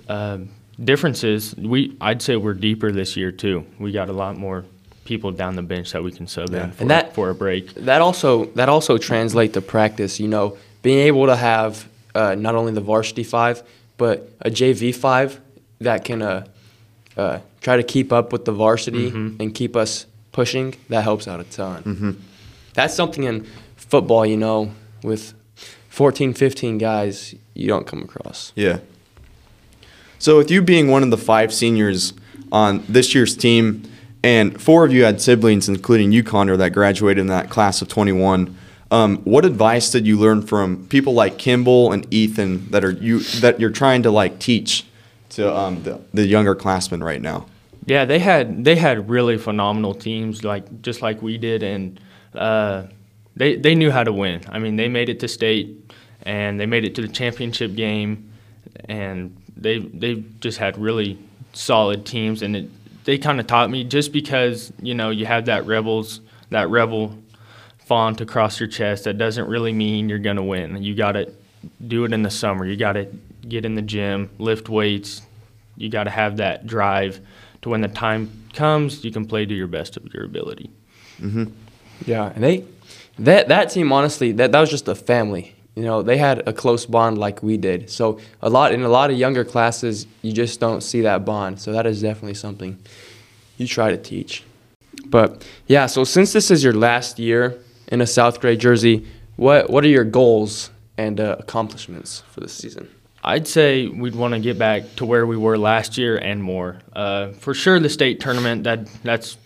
uh, 0.08 0.38
differences, 0.82 1.54
we 1.56 1.96
I'd 2.00 2.20
say 2.20 2.36
we're 2.36 2.52
deeper 2.54 2.92
this 2.92 3.16
year 3.16 3.32
too. 3.32 3.64
We 3.78 3.90
got 3.90 4.08
a 4.10 4.12
lot 4.12 4.36
more 4.36 4.64
people 5.04 5.32
down 5.32 5.56
the 5.56 5.62
bench 5.62 5.92
that 5.92 6.02
we 6.04 6.12
can 6.12 6.26
sub 6.26 6.50
Yeah. 6.52 6.64
in 6.64 6.72
for, 6.72 6.82
And 6.82 6.90
that- 6.90 7.14
for 7.14 7.30
a 7.30 7.34
break. 7.34 7.74
That 7.74 8.00
also 8.02 8.44
that 8.56 8.68
also 8.68 8.98
translate 8.98 9.54
to 9.54 9.60
practice. 9.62 10.20
You 10.20 10.28
know, 10.28 10.58
being 10.82 10.98
able 11.00 11.26
to 11.26 11.36
have 11.36 11.88
uh, 12.14 12.34
not 12.34 12.54
only 12.54 12.72
the 12.72 12.80
varsity 12.80 13.24
five, 13.24 13.62
but 13.96 14.30
a 14.40 14.50
JV 14.50 14.94
five 14.94 15.40
that 15.80 16.04
can 16.04 16.22
uh, 16.22 16.46
uh, 17.16 17.38
try 17.60 17.76
to 17.76 17.82
keep 17.82 18.12
up 18.12 18.32
with 18.32 18.44
the 18.44 18.52
varsity 18.52 19.08
and 19.10 19.54
keep 19.54 19.76
us 19.76 20.06
pushing. 20.32 20.74
That 20.88 21.02
helps 21.02 21.26
out 21.28 21.40
a 21.40 21.44
ton. 21.44 22.18
That's 22.74 22.94
something 22.94 23.24
in 23.24 23.46
football, 23.76 24.24
you 24.24 24.36
know, 24.36 24.72
with 25.02 25.34
14, 25.90 26.32
15 26.32 26.78
guys, 26.78 27.34
you 27.54 27.68
don't 27.68 27.86
come 27.86 28.02
across. 28.02 28.52
yeah. 28.54 28.78
So 30.18 30.36
with 30.38 30.50
you 30.52 30.62
being 30.62 30.88
one 30.88 31.02
of 31.02 31.10
the 31.10 31.18
five 31.18 31.52
seniors 31.52 32.12
on 32.52 32.84
this 32.88 33.12
year's 33.14 33.36
team, 33.36 33.82
and 34.22 34.60
four 34.62 34.84
of 34.84 34.92
you 34.92 35.02
had 35.02 35.20
siblings, 35.20 35.68
including 35.68 36.12
you, 36.12 36.22
Connor, 36.22 36.56
that 36.58 36.70
graduated 36.70 37.20
in 37.20 37.26
that 37.26 37.50
class 37.50 37.82
of 37.82 37.88
21. 37.88 38.56
Um, 38.92 39.16
what 39.24 39.46
advice 39.46 39.90
did 39.90 40.06
you 40.06 40.18
learn 40.18 40.42
from 40.42 40.86
people 40.88 41.14
like 41.14 41.38
Kimball 41.38 41.92
and 41.92 42.06
Ethan 42.12 42.70
that 42.72 42.84
are 42.84 42.90
you 42.90 43.20
that 43.40 43.58
you're 43.58 43.70
trying 43.70 44.02
to 44.02 44.10
like 44.10 44.38
teach 44.38 44.84
to 45.30 45.50
um, 45.50 45.82
the, 45.82 45.98
the 46.12 46.26
younger 46.26 46.54
classmen 46.54 47.02
right 47.02 47.22
now? 47.22 47.46
Yeah, 47.86 48.04
they 48.04 48.18
had 48.18 48.66
they 48.66 48.76
had 48.76 49.08
really 49.08 49.38
phenomenal 49.38 49.94
teams, 49.94 50.44
like 50.44 50.82
just 50.82 51.00
like 51.00 51.22
we 51.22 51.38
did, 51.38 51.62
and 51.62 51.98
uh, 52.34 52.84
they 53.34 53.56
they 53.56 53.74
knew 53.74 53.90
how 53.90 54.04
to 54.04 54.12
win. 54.12 54.42
I 54.50 54.58
mean, 54.58 54.76
they 54.76 54.88
made 54.88 55.08
it 55.08 55.20
to 55.20 55.28
state, 55.28 55.74
and 56.24 56.60
they 56.60 56.66
made 56.66 56.84
it 56.84 56.94
to 56.96 57.00
the 57.00 57.08
championship 57.08 57.74
game, 57.74 58.30
and 58.90 59.34
they 59.56 59.78
they 59.78 60.22
just 60.40 60.58
had 60.58 60.76
really 60.76 61.18
solid 61.54 62.04
teams, 62.04 62.42
and 62.42 62.54
it, 62.54 63.04
they 63.04 63.16
kind 63.16 63.40
of 63.40 63.46
taught 63.46 63.70
me 63.70 63.84
just 63.84 64.12
because 64.12 64.70
you 64.82 64.94
know 64.94 65.08
you 65.08 65.24
have 65.24 65.46
that 65.46 65.64
rebels 65.64 66.20
that 66.50 66.68
rebel 66.68 67.16
font 67.92 68.22
across 68.22 68.58
your 68.58 68.70
chest 68.70 69.04
that 69.04 69.18
doesn't 69.18 69.46
really 69.48 69.70
mean 69.70 70.08
you're 70.08 70.18
gonna 70.18 70.42
win. 70.42 70.82
You 70.82 70.94
got 70.94 71.12
to 71.12 71.30
do 71.86 72.06
it 72.06 72.14
in 72.14 72.22
the 72.22 72.30
summer. 72.30 72.64
You 72.64 72.74
got 72.74 72.94
to 72.94 73.06
get 73.46 73.66
in 73.66 73.74
the 73.74 73.82
gym, 73.82 74.30
lift 74.38 74.70
weights. 74.70 75.20
You 75.76 75.90
got 75.90 76.04
to 76.04 76.10
have 76.10 76.38
that 76.38 76.66
drive 76.66 77.20
to 77.60 77.68
when 77.68 77.82
the 77.82 77.88
time 77.88 78.30
comes, 78.54 79.04
you 79.04 79.10
can 79.10 79.26
play 79.26 79.44
to 79.44 79.52
your 79.52 79.66
best 79.66 79.98
of 79.98 80.14
your 80.14 80.24
ability. 80.24 80.70
Mm-hmm. 81.20 81.44
Yeah, 82.06 82.32
and 82.34 82.42
they 82.42 82.64
that 83.18 83.48
that 83.48 83.68
team 83.68 83.92
honestly 83.92 84.32
that 84.32 84.52
that 84.52 84.60
was 84.60 84.70
just 84.70 84.88
a 84.88 84.94
family. 84.94 85.54
You 85.74 85.82
know, 85.82 86.00
they 86.00 86.16
had 86.16 86.48
a 86.48 86.52
close 86.54 86.86
bond 86.86 87.18
like 87.18 87.42
we 87.42 87.58
did. 87.58 87.90
So 87.90 88.20
a 88.40 88.48
lot 88.48 88.72
in 88.72 88.84
a 88.84 88.88
lot 88.88 89.10
of 89.10 89.18
younger 89.18 89.44
classes, 89.44 90.06
you 90.22 90.32
just 90.32 90.60
don't 90.60 90.80
see 90.80 91.02
that 91.02 91.26
bond. 91.26 91.60
So 91.60 91.72
that 91.72 91.84
is 91.84 92.00
definitely 92.00 92.38
something 92.46 92.78
you 93.58 93.66
try 93.66 93.90
to 93.90 93.98
teach. 93.98 94.44
But 95.04 95.46
yeah, 95.66 95.84
so 95.84 96.04
since 96.04 96.32
this 96.32 96.50
is 96.50 96.64
your 96.64 96.72
last 96.72 97.18
year 97.18 97.58
in 97.88 98.00
a 98.00 98.06
South 98.06 98.40
Gray 98.40 98.56
jersey, 98.56 99.06
what 99.36 99.70
what 99.70 99.84
are 99.84 99.88
your 99.88 100.04
goals 100.04 100.70
and 100.96 101.20
uh, 101.20 101.36
accomplishments 101.38 102.22
for 102.30 102.40
this 102.40 102.52
season? 102.54 102.88
I'd 103.24 103.46
say 103.46 103.86
we'd 103.86 104.16
want 104.16 104.34
to 104.34 104.40
get 104.40 104.58
back 104.58 104.82
to 104.96 105.04
where 105.04 105.26
we 105.26 105.36
were 105.36 105.56
last 105.56 105.96
year 105.96 106.16
and 106.16 106.42
more. 106.42 106.78
Uh, 106.92 107.28
for 107.32 107.54
sure, 107.54 107.78
the 107.78 107.88
state 107.88 108.18
tournament 108.20 108.64
that 108.64 108.86
that's 109.04 109.36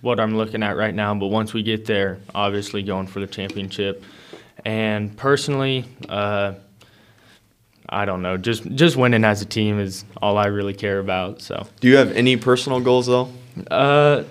what 0.00 0.18
I'm 0.18 0.36
looking 0.36 0.62
at 0.64 0.76
right 0.76 0.94
now. 0.94 1.14
But 1.14 1.28
once 1.28 1.52
we 1.54 1.62
get 1.62 1.86
there, 1.86 2.18
obviously 2.34 2.82
going 2.82 3.06
for 3.06 3.20
the 3.20 3.26
championship. 3.28 4.02
And 4.64 5.16
personally, 5.16 5.84
uh, 6.08 6.54
I 7.88 8.04
don't 8.04 8.22
know, 8.22 8.36
just 8.36 8.64
just 8.74 8.96
winning 8.96 9.24
as 9.24 9.42
a 9.42 9.44
team 9.46 9.78
is 9.78 10.04
all 10.20 10.36
I 10.38 10.46
really 10.46 10.74
care 10.74 10.98
about. 10.98 11.40
So, 11.42 11.66
Do 11.80 11.88
you 11.88 11.96
have 11.96 12.12
any 12.12 12.36
personal 12.36 12.80
goals 12.80 13.06
though? 13.06 13.28
uh, 13.70 14.24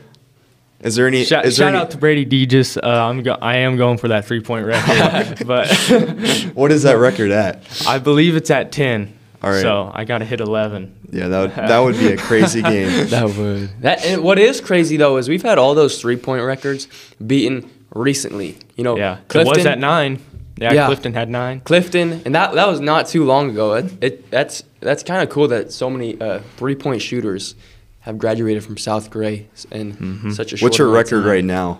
Is 0.83 0.95
there 0.95 1.07
any? 1.07 1.23
shout, 1.23 1.45
is 1.45 1.57
there 1.57 1.67
shout 1.67 1.75
any, 1.75 1.83
out 1.83 1.91
to 1.91 1.97
Brady 1.97 2.25
Deges. 2.25 2.77
Uh, 2.81 2.87
I'm 2.87 3.21
go- 3.21 3.37
I 3.39 3.57
am 3.57 3.77
going 3.77 3.97
for 3.97 4.07
that 4.09 4.25
three 4.25 4.41
point 4.41 4.65
record, 4.65 5.45
but. 5.47 5.67
what 6.53 6.71
is 6.71 6.83
that 6.83 6.97
record 6.97 7.31
at? 7.31 7.63
I 7.87 7.99
believe 7.99 8.35
it's 8.35 8.49
at 8.49 8.71
10. 8.71 9.17
All 9.43 9.49
right. 9.49 9.61
So 9.61 9.91
I 9.93 10.05
got 10.05 10.19
to 10.19 10.25
hit 10.25 10.39
11. 10.39 11.09
Yeah, 11.11 11.27
that 11.27 11.41
would, 11.41 11.51
that 11.51 11.79
would 11.79 11.97
be 11.97 12.11
a 12.13 12.17
crazy 12.17 12.61
game. 12.63 13.07
That 13.07 13.35
would. 13.35 13.81
That 13.81 14.05
and 14.05 14.23
what 14.23 14.39
is 14.39 14.61
crazy 14.61 14.97
though 14.97 15.17
is 15.17 15.27
we've 15.29 15.41
had 15.41 15.57
all 15.57 15.75
those 15.75 15.99
three 15.99 16.17
point 16.17 16.43
records 16.43 16.87
beaten 17.25 17.69
recently. 17.93 18.57
You 18.75 18.83
know, 18.83 18.97
Yeah. 18.97 19.17
It 19.33 19.47
was 19.47 19.65
at 19.65 19.79
9. 19.79 20.19
Yeah, 20.57 20.73
Yeah. 20.73 20.85
Clifton 20.85 21.13
had 21.13 21.29
9. 21.29 21.61
Clifton, 21.61 22.21
and 22.25 22.35
that 22.35 22.53
that 22.53 22.67
was 22.67 22.79
not 22.79 23.07
too 23.07 23.25
long 23.25 23.49
ago. 23.49 23.73
It, 23.73 24.03
it 24.03 24.31
that's 24.31 24.63
that's 24.79 25.01
kind 25.03 25.23
of 25.23 25.29
cool 25.29 25.47
that 25.47 25.71
so 25.71 25.89
many 25.89 26.19
uh, 26.21 26.39
three 26.57 26.75
point 26.75 27.01
shooters 27.01 27.55
have 28.01 28.17
graduated 28.17 28.63
from 28.63 28.77
South 28.77 29.09
Gray 29.09 29.47
in 29.71 30.31
such 30.33 30.53
a 30.53 30.57
short 30.57 30.67
What's 30.71 30.77
your 30.77 30.89
record 30.89 31.21
time. 31.21 31.27
right 31.27 31.43
now 31.43 31.79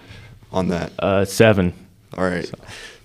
on 0.52 0.70
that? 0.70 0.92
Uh, 1.00 1.26
7. 1.26 1.74
All 2.18 2.24
right. 2.24 2.50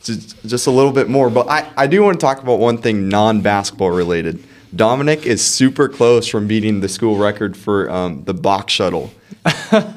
Just, 0.02 0.42
just 0.46 0.66
a 0.66 0.70
little 0.70 0.92
bit 0.92 1.08
more. 1.08 1.30
But 1.30 1.48
I, 1.48 1.70
I 1.76 1.86
do 1.86 2.02
want 2.02 2.20
to 2.20 2.24
talk 2.24 2.42
about 2.42 2.58
one 2.58 2.78
thing 2.78 3.08
non 3.08 3.40
basketball 3.40 3.90
related. 3.90 4.42
Dominic 4.76 5.26
is 5.26 5.44
super 5.44 5.88
close 5.88 6.26
from 6.26 6.46
beating 6.46 6.80
the 6.80 6.88
school 6.88 7.16
record 7.16 7.56
for 7.56 7.90
um, 7.90 8.24
the 8.24 8.34
box 8.34 8.72
shuttle 8.72 9.12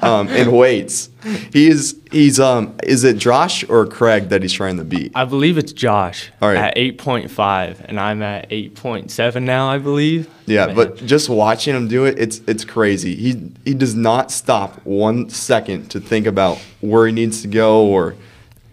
um, 0.01 0.29
in 0.29 0.51
weights. 0.51 1.09
He 1.51 1.67
is 1.67 1.99
He's 2.11 2.39
um, 2.39 2.75
is 2.83 3.03
it 3.03 3.17
Josh 3.17 3.67
or 3.69 3.85
Craig 3.85 4.29
that 4.29 4.41
he's 4.41 4.53
trying 4.53 4.77
to 4.77 4.83
beat? 4.83 5.11
I 5.13 5.25
believe 5.25 5.57
it's 5.59 5.71
Josh 5.71 6.31
All 6.41 6.49
right. 6.49 6.57
at 6.57 6.75
8.5, 6.75 7.81
and 7.81 7.99
I'm 7.99 8.23
at 8.23 8.49
8.7 8.49 9.43
now, 9.43 9.69
I 9.69 9.77
believe. 9.77 10.27
Yeah, 10.47 10.67
Man. 10.67 10.75
but 10.75 10.95
just 11.05 11.29
watching 11.29 11.75
him 11.75 11.87
do 11.87 12.05
it, 12.05 12.17
it's 12.17 12.39
it's 12.47 12.65
crazy. 12.65 13.15
He 13.15 13.51
he 13.65 13.73
does 13.75 13.93
not 13.95 14.31
stop 14.31 14.83
one 14.85 15.29
second 15.29 15.89
to 15.91 15.99
think 15.99 16.25
about 16.25 16.57
where 16.81 17.05
he 17.05 17.13
needs 17.13 17.43
to 17.43 17.47
go, 17.47 17.85
or 17.85 18.15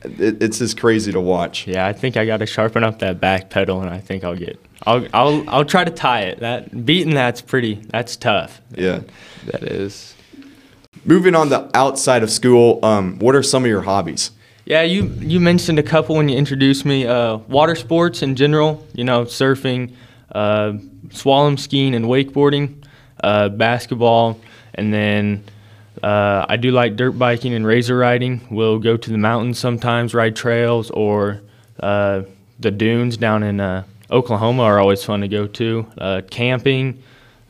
it, 0.02 0.42
it's 0.42 0.58
just 0.58 0.78
crazy 0.78 1.12
to 1.12 1.20
watch. 1.20 1.66
yeah, 1.66 1.86
I 1.86 1.92
think 1.92 2.16
I 2.16 2.24
got 2.24 2.38
to 2.38 2.46
sharpen 2.46 2.84
up 2.84 3.00
that 3.00 3.20
back 3.20 3.50
pedal, 3.50 3.82
and 3.82 3.90
I 3.90 4.00
think 4.00 4.24
I'll 4.24 4.36
get. 4.36 4.58
I'll 4.84 5.06
I'll 5.12 5.48
I'll 5.48 5.64
try 5.64 5.84
to 5.84 5.90
tie 5.90 6.22
it. 6.22 6.40
That 6.40 6.84
beating 6.84 7.14
that's 7.14 7.40
pretty. 7.40 7.74
That's 7.88 8.16
tough. 8.16 8.60
Yeah. 8.76 9.00
That 9.46 9.62
is. 9.62 10.14
Moving 11.04 11.34
on 11.34 11.50
to 11.50 11.70
outside 11.74 12.22
of 12.22 12.30
school, 12.30 12.84
um, 12.84 13.18
what 13.20 13.36
are 13.36 13.42
some 13.42 13.62
of 13.62 13.68
your 13.68 13.82
hobbies? 13.82 14.32
Yeah, 14.64 14.82
you 14.82 15.04
you 15.20 15.38
mentioned 15.38 15.78
a 15.78 15.82
couple 15.82 16.16
when 16.16 16.28
you 16.28 16.36
introduced 16.36 16.84
me. 16.84 17.06
Uh, 17.06 17.36
water 17.36 17.76
sports 17.76 18.22
in 18.22 18.34
general, 18.34 18.84
you 18.92 19.04
know, 19.04 19.24
surfing, 19.24 19.94
uh, 20.32 20.72
slalom 21.08 21.58
skiing, 21.58 21.94
and 21.94 22.06
wakeboarding, 22.06 22.82
uh, 23.22 23.48
basketball, 23.50 24.40
and 24.74 24.92
then 24.92 25.44
uh, 26.02 26.46
I 26.48 26.56
do 26.56 26.72
like 26.72 26.96
dirt 26.96 27.12
biking 27.12 27.54
and 27.54 27.64
razor 27.64 27.96
riding. 27.96 28.44
We'll 28.50 28.80
go 28.80 28.96
to 28.96 29.10
the 29.10 29.18
mountains 29.18 29.60
sometimes, 29.60 30.14
ride 30.14 30.34
trails, 30.34 30.90
or 30.90 31.42
uh, 31.78 32.22
the 32.58 32.72
dunes 32.72 33.16
down 33.16 33.44
in 33.44 33.60
uh, 33.60 33.84
Oklahoma 34.10 34.62
are 34.62 34.78
always 34.78 35.02
fun 35.04 35.20
to 35.20 35.28
go 35.28 35.46
to. 35.46 35.86
Uh, 35.98 36.20
camping. 36.30 37.02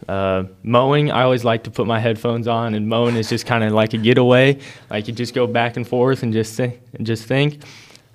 Uh, 0.08 0.44
mowing, 0.62 1.10
I 1.10 1.22
always 1.22 1.44
like 1.44 1.64
to 1.64 1.70
put 1.70 1.86
my 1.86 1.98
headphones 1.98 2.46
on, 2.46 2.74
and 2.74 2.88
mowing 2.88 3.16
is 3.16 3.28
just 3.28 3.44
kind 3.46 3.64
of 3.64 3.72
like 3.72 3.92
a 3.92 3.98
getaway. 3.98 4.58
Like 4.88 5.08
you 5.08 5.14
just 5.14 5.34
go 5.34 5.46
back 5.46 5.76
and 5.76 5.86
forth 5.88 6.22
and 6.22 6.32
just 6.32 6.54
think, 6.54 6.80
and 6.94 7.06
just 7.06 7.24
think. 7.24 7.62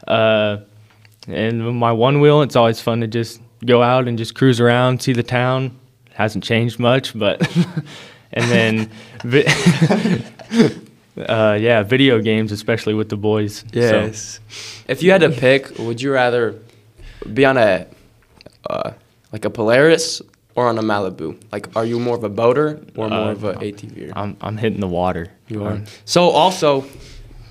Uh, 0.07 0.57
and 1.27 1.77
my 1.79 1.91
one 1.91 2.21
wheel, 2.21 2.41
it's 2.43 2.55
always 2.55 2.79
fun 2.79 3.01
to 3.01 3.07
just 3.07 3.41
go 3.65 3.83
out 3.83 4.07
and 4.07 4.17
just 4.17 4.35
cruise 4.35 4.59
around, 4.61 5.01
see 5.01 5.13
the 5.13 5.23
town. 5.23 5.77
It 6.07 6.13
Hasn't 6.13 6.43
changed 6.43 6.79
much, 6.79 7.17
but 7.17 7.41
and 8.33 8.49
then, 8.49 8.89
vi- 9.23 9.45
uh, 11.17 11.57
yeah, 11.59 11.83
video 11.83 12.21
games, 12.21 12.51
especially 12.51 12.93
with 12.93 13.09
the 13.09 13.17
boys. 13.17 13.59
So, 13.59 13.65
Yes. 13.73 14.39
If 14.87 15.03
you 15.03 15.11
had 15.11 15.21
to 15.21 15.29
pick, 15.29 15.77
would 15.77 16.01
you 16.01 16.11
rather 16.13 16.55
be 17.33 17.43
on 17.45 17.57
a 17.57 17.85
uh, 18.69 18.91
like 19.31 19.45
a 19.45 19.49
Polaris 19.49 20.21
or 20.55 20.67
on 20.67 20.77
a 20.77 20.81
Malibu? 20.81 21.41
Like, 21.51 21.73
are 21.75 21.85
you 21.85 21.99
more 21.99 22.15
of 22.15 22.23
a 22.23 22.29
boater 22.29 22.81
or 22.95 23.09
more 23.09 23.29
Uh, 23.29 23.31
of 23.31 23.43
a 23.43 23.53
ATV? 23.55 24.11
I'm 24.15 24.35
I'm 24.41 24.57
hitting 24.57 24.79
the 24.81 24.87
water. 24.87 25.27
You 25.47 25.63
are. 25.65 25.81
So 26.05 26.29
also, 26.29 26.81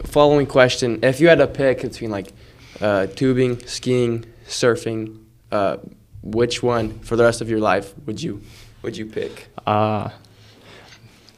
following 0.04 0.46
question: 0.46 0.98
If 1.02 1.20
you 1.20 1.28
had 1.28 1.38
to 1.38 1.46
pick 1.46 1.82
between 1.82 2.10
like 2.10 2.32
uh, 2.80 3.06
tubing, 3.06 3.58
skiing, 3.66 4.24
surfing, 4.46 5.18
uh, 5.52 5.76
which 6.22 6.62
one 6.62 6.98
for 7.00 7.16
the 7.16 7.24
rest 7.24 7.40
of 7.40 7.48
your 7.48 7.60
life 7.60 7.94
would 8.06 8.22
you 8.22 8.40
would 8.82 8.96
you 8.96 9.06
pick? 9.06 9.48
Uh, 9.66 10.10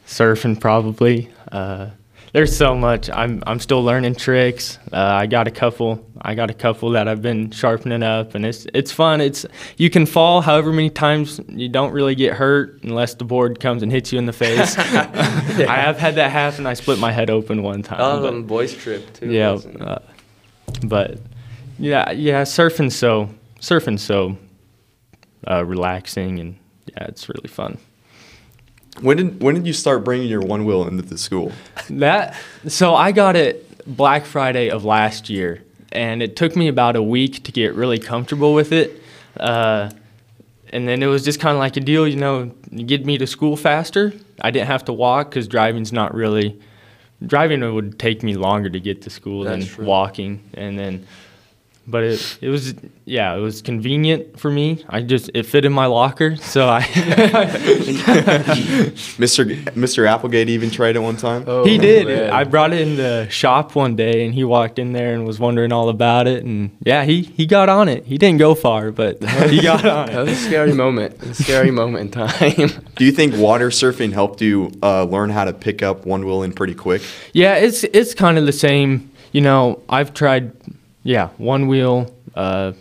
surfing 0.07 0.59
probably. 0.59 1.29
There's 2.33 2.57
so 2.57 2.73
much. 2.73 3.11
I'm 3.11 3.43
I'm 3.45 3.59
still 3.59 3.83
learning 3.83 4.15
tricks. 4.15 4.79
Uh, 4.91 4.97
I 4.97 5.27
got 5.27 5.47
a 5.47 5.51
couple. 5.51 6.03
I 6.19 6.33
got 6.33 6.49
a 6.49 6.53
couple 6.55 6.89
that 6.91 7.07
I've 7.07 7.21
been 7.21 7.51
sharpening 7.51 8.01
up, 8.01 8.33
and 8.33 8.43
it's 8.43 8.65
it's 8.73 8.91
fun. 8.91 9.21
It's 9.21 9.45
you 9.77 9.91
can 9.91 10.07
fall 10.07 10.41
however 10.41 10.73
many 10.73 10.89
times 10.89 11.39
you 11.47 11.69
don't 11.69 11.91
really 11.91 12.15
get 12.15 12.33
hurt 12.33 12.81
unless 12.81 13.13
the 13.13 13.23
board 13.23 13.59
comes 13.59 13.83
and 13.83 13.91
hits 13.91 14.11
you 14.11 14.17
in 14.17 14.25
the 14.25 14.33
face. 14.33 14.75
I 14.79 15.75
have 15.77 15.99
had 15.99 16.15
that 16.15 16.31
happen. 16.31 16.65
I 16.65 16.73
split 16.73 16.97
my 16.97 17.11
head 17.11 17.29
open 17.29 17.61
one 17.61 17.83
time. 17.83 18.01
Oh, 18.01 18.25
on 18.25 18.43
boys 18.43 18.73
trip 18.73 19.13
too. 19.13 19.31
yeah, 19.31 19.51
uh, 19.79 19.99
but 20.83 21.19
yeah, 21.77 22.09
yeah, 22.11 22.41
surfing 22.41 22.91
so 22.91 23.29
surfing 23.59 23.99
so 23.99 24.37
uh, 25.47 25.63
relaxing 25.63 26.39
and 26.39 26.57
yeah, 26.87 27.03
it's 27.03 27.29
really 27.29 27.47
fun. 27.47 27.77
When 29.01 29.17
did 29.17 29.41
when 29.41 29.55
did 29.55 29.65
you 29.67 29.73
start 29.73 30.03
bringing 30.03 30.27
your 30.27 30.41
one 30.41 30.65
wheel 30.65 30.87
into 30.87 31.03
the 31.03 31.17
school? 31.17 31.51
That 31.89 32.35
so 32.67 32.95
I 32.95 33.11
got 33.11 33.35
it 33.35 33.85
Black 33.85 34.25
Friday 34.25 34.69
of 34.69 34.85
last 34.85 35.29
year, 35.29 35.63
and 35.91 36.21
it 36.21 36.35
took 36.35 36.55
me 36.55 36.67
about 36.67 36.95
a 36.95 37.03
week 37.03 37.43
to 37.43 37.51
get 37.51 37.73
really 37.73 37.99
comfortable 37.99 38.53
with 38.53 38.71
it. 38.71 39.01
Uh, 39.39 39.89
and 40.71 40.87
then 40.87 41.03
it 41.03 41.07
was 41.07 41.23
just 41.23 41.39
kind 41.39 41.55
of 41.55 41.59
like 41.59 41.77
a 41.77 41.79
deal, 41.79 42.07
you 42.07 42.15
know, 42.15 42.45
get 42.85 43.05
me 43.05 43.17
to 43.17 43.27
school 43.27 43.55
faster. 43.55 44.13
I 44.41 44.51
didn't 44.51 44.67
have 44.67 44.85
to 44.85 44.93
walk 44.93 45.29
because 45.29 45.47
driving's 45.47 45.93
not 45.93 46.13
really 46.13 46.59
driving 47.25 47.73
would 47.73 47.99
take 47.99 48.23
me 48.23 48.35
longer 48.35 48.69
to 48.69 48.79
get 48.79 49.01
to 49.03 49.09
school 49.09 49.43
That's 49.43 49.65
than 49.65 49.75
true. 49.75 49.85
walking. 49.85 50.43
And 50.55 50.77
then, 50.77 51.05
but 51.85 52.03
it 52.03 52.37
it 52.41 52.49
was 52.49 52.73
yeah, 53.05 53.35
it 53.35 53.39
was 53.39 53.61
convenient 53.61 54.39
for 54.39 54.49
me. 54.49 54.83
I 54.87 55.01
just 55.01 55.29
it 55.33 55.43
fit 55.45 55.65
in 55.65 55.73
my 55.73 55.85
locker, 55.87 56.35
so 56.37 56.67
I 56.69 56.81
Mr. 59.19 59.45
Mr. 59.73 60.07
Applegate 60.07 60.49
even 60.49 60.69
tried 60.69 60.95
it 60.95 60.99
one 60.99 61.17
time. 61.17 61.43
Oh, 61.47 61.65
he 61.65 61.77
did. 61.77 62.07
man. 62.07 62.29
I 62.29 62.43
brought 62.43 62.73
it 62.73 62.81
in 62.81 62.95
the 62.95 63.27
shop 63.29 63.75
one 63.75 63.95
day, 63.95 64.25
and 64.25 64.33
he 64.33 64.43
walked 64.43 64.79
in 64.79 64.93
there 64.93 65.13
and 65.13 65.25
was 65.25 65.39
wondering 65.39 65.71
all 65.71 65.89
about 65.89 66.27
it. 66.27 66.43
And 66.43 66.71
yeah, 66.85 67.03
he 67.03 67.21
he 67.23 67.45
got 67.45 67.69
on 67.69 67.89
it. 67.89 68.05
He 68.05 68.17
didn't 68.17 68.39
go 68.39 68.55
far, 68.55 68.91
but 68.91 69.21
he 69.49 69.61
got 69.61 69.85
on 69.85 70.07
That 70.07 70.15
it. 70.15 70.23
was 70.29 70.31
a 70.31 70.35
scary 70.45 70.73
moment. 70.73 71.21
A 71.23 71.33
scary 71.33 71.71
moment 71.71 72.15
in 72.15 72.27
time. 72.27 72.69
Do 72.95 73.05
you 73.05 73.11
think 73.11 73.35
water 73.35 73.69
surfing 73.69 74.13
helped 74.13 74.41
you 74.41 74.71
uh, 74.81 75.03
learn 75.03 75.29
how 75.29 75.45
to 75.45 75.53
pick 75.53 75.81
up 75.83 76.05
one 76.05 76.25
wheel 76.25 76.43
in 76.43 76.53
pretty 76.53 76.75
quick? 76.75 77.01
Yeah, 77.33 77.55
it's 77.55 77.83
it's 77.85 78.13
kind 78.13 78.37
of 78.37 78.45
the 78.45 78.51
same. 78.53 79.09
You 79.31 79.41
know, 79.41 79.81
I've 79.89 80.13
tried, 80.13 80.51
yeah, 81.03 81.29
one 81.37 81.67
wheel, 81.67 82.13
uh, 82.35 82.73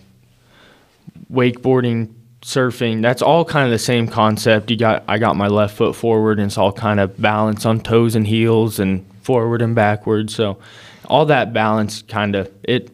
wakeboarding, 1.31 2.15
surfing. 2.43 3.03
That's 3.03 3.23
all 3.23 3.45
kind 3.45 3.67
of 3.67 3.73
the 3.73 3.79
same 3.79 4.07
concept. 4.07 4.71
You 4.71 4.77
got 4.77 5.05
I 5.09 5.19
got 5.19 5.37
my 5.37 5.49
left 5.49 5.77
foot 5.77 5.97
forward, 5.97 6.39
and 6.39 6.47
it's 6.47 6.59
all 6.59 6.73
kind 6.73 7.01
of 7.01 7.21
balance 7.21 7.67
on 7.67 7.81
toes 7.81 8.15
and 8.15 8.27
heels, 8.27 8.79
and 8.79 9.05
forward 9.23 9.63
and 9.63 9.75
backwards. 9.75 10.35
So, 10.35 10.59
all 11.07 11.27
that 11.27 11.53
balance 11.53 12.03
kind 12.03 12.37
of 12.37 12.51
it. 12.63 12.91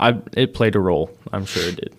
I 0.00 0.18
it 0.32 0.54
played 0.54 0.76
a 0.76 0.80
role. 0.80 1.10
I'm 1.32 1.44
sure 1.44 1.68
it 1.68 1.76
did. 1.76 1.94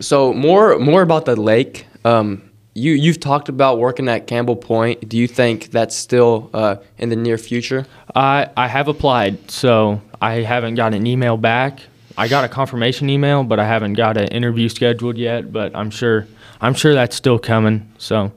So 0.00 0.32
more 0.32 0.78
more 0.78 1.02
about 1.02 1.26
the 1.26 1.36
lake. 1.36 1.86
Um, 2.04 2.49
you 2.80 2.92
you've 2.92 3.20
talked 3.20 3.48
about 3.48 3.78
working 3.78 4.08
at 4.08 4.26
Campbell 4.26 4.56
Point. 4.56 5.08
Do 5.08 5.16
you 5.16 5.28
think 5.28 5.70
that's 5.70 5.94
still 5.94 6.50
uh, 6.54 6.76
in 6.98 7.08
the 7.10 7.16
near 7.16 7.38
future? 7.38 7.86
I 8.14 8.48
I 8.56 8.66
have 8.68 8.88
applied, 8.88 9.50
so 9.50 10.00
I 10.20 10.34
haven't 10.42 10.74
got 10.76 10.94
an 10.94 11.06
email 11.06 11.36
back. 11.36 11.80
I 12.18 12.28
got 12.28 12.44
a 12.44 12.48
confirmation 12.48 13.08
email, 13.08 13.44
but 13.44 13.58
I 13.58 13.66
haven't 13.66 13.94
got 13.94 14.16
an 14.16 14.28
interview 14.28 14.68
scheduled 14.68 15.16
yet. 15.16 15.52
But 15.52 15.74
I'm 15.74 15.90
sure 15.90 16.26
I'm 16.60 16.74
sure 16.74 16.92
that's 16.94 17.16
still 17.16 17.38
coming. 17.38 17.90
So, 17.98 18.32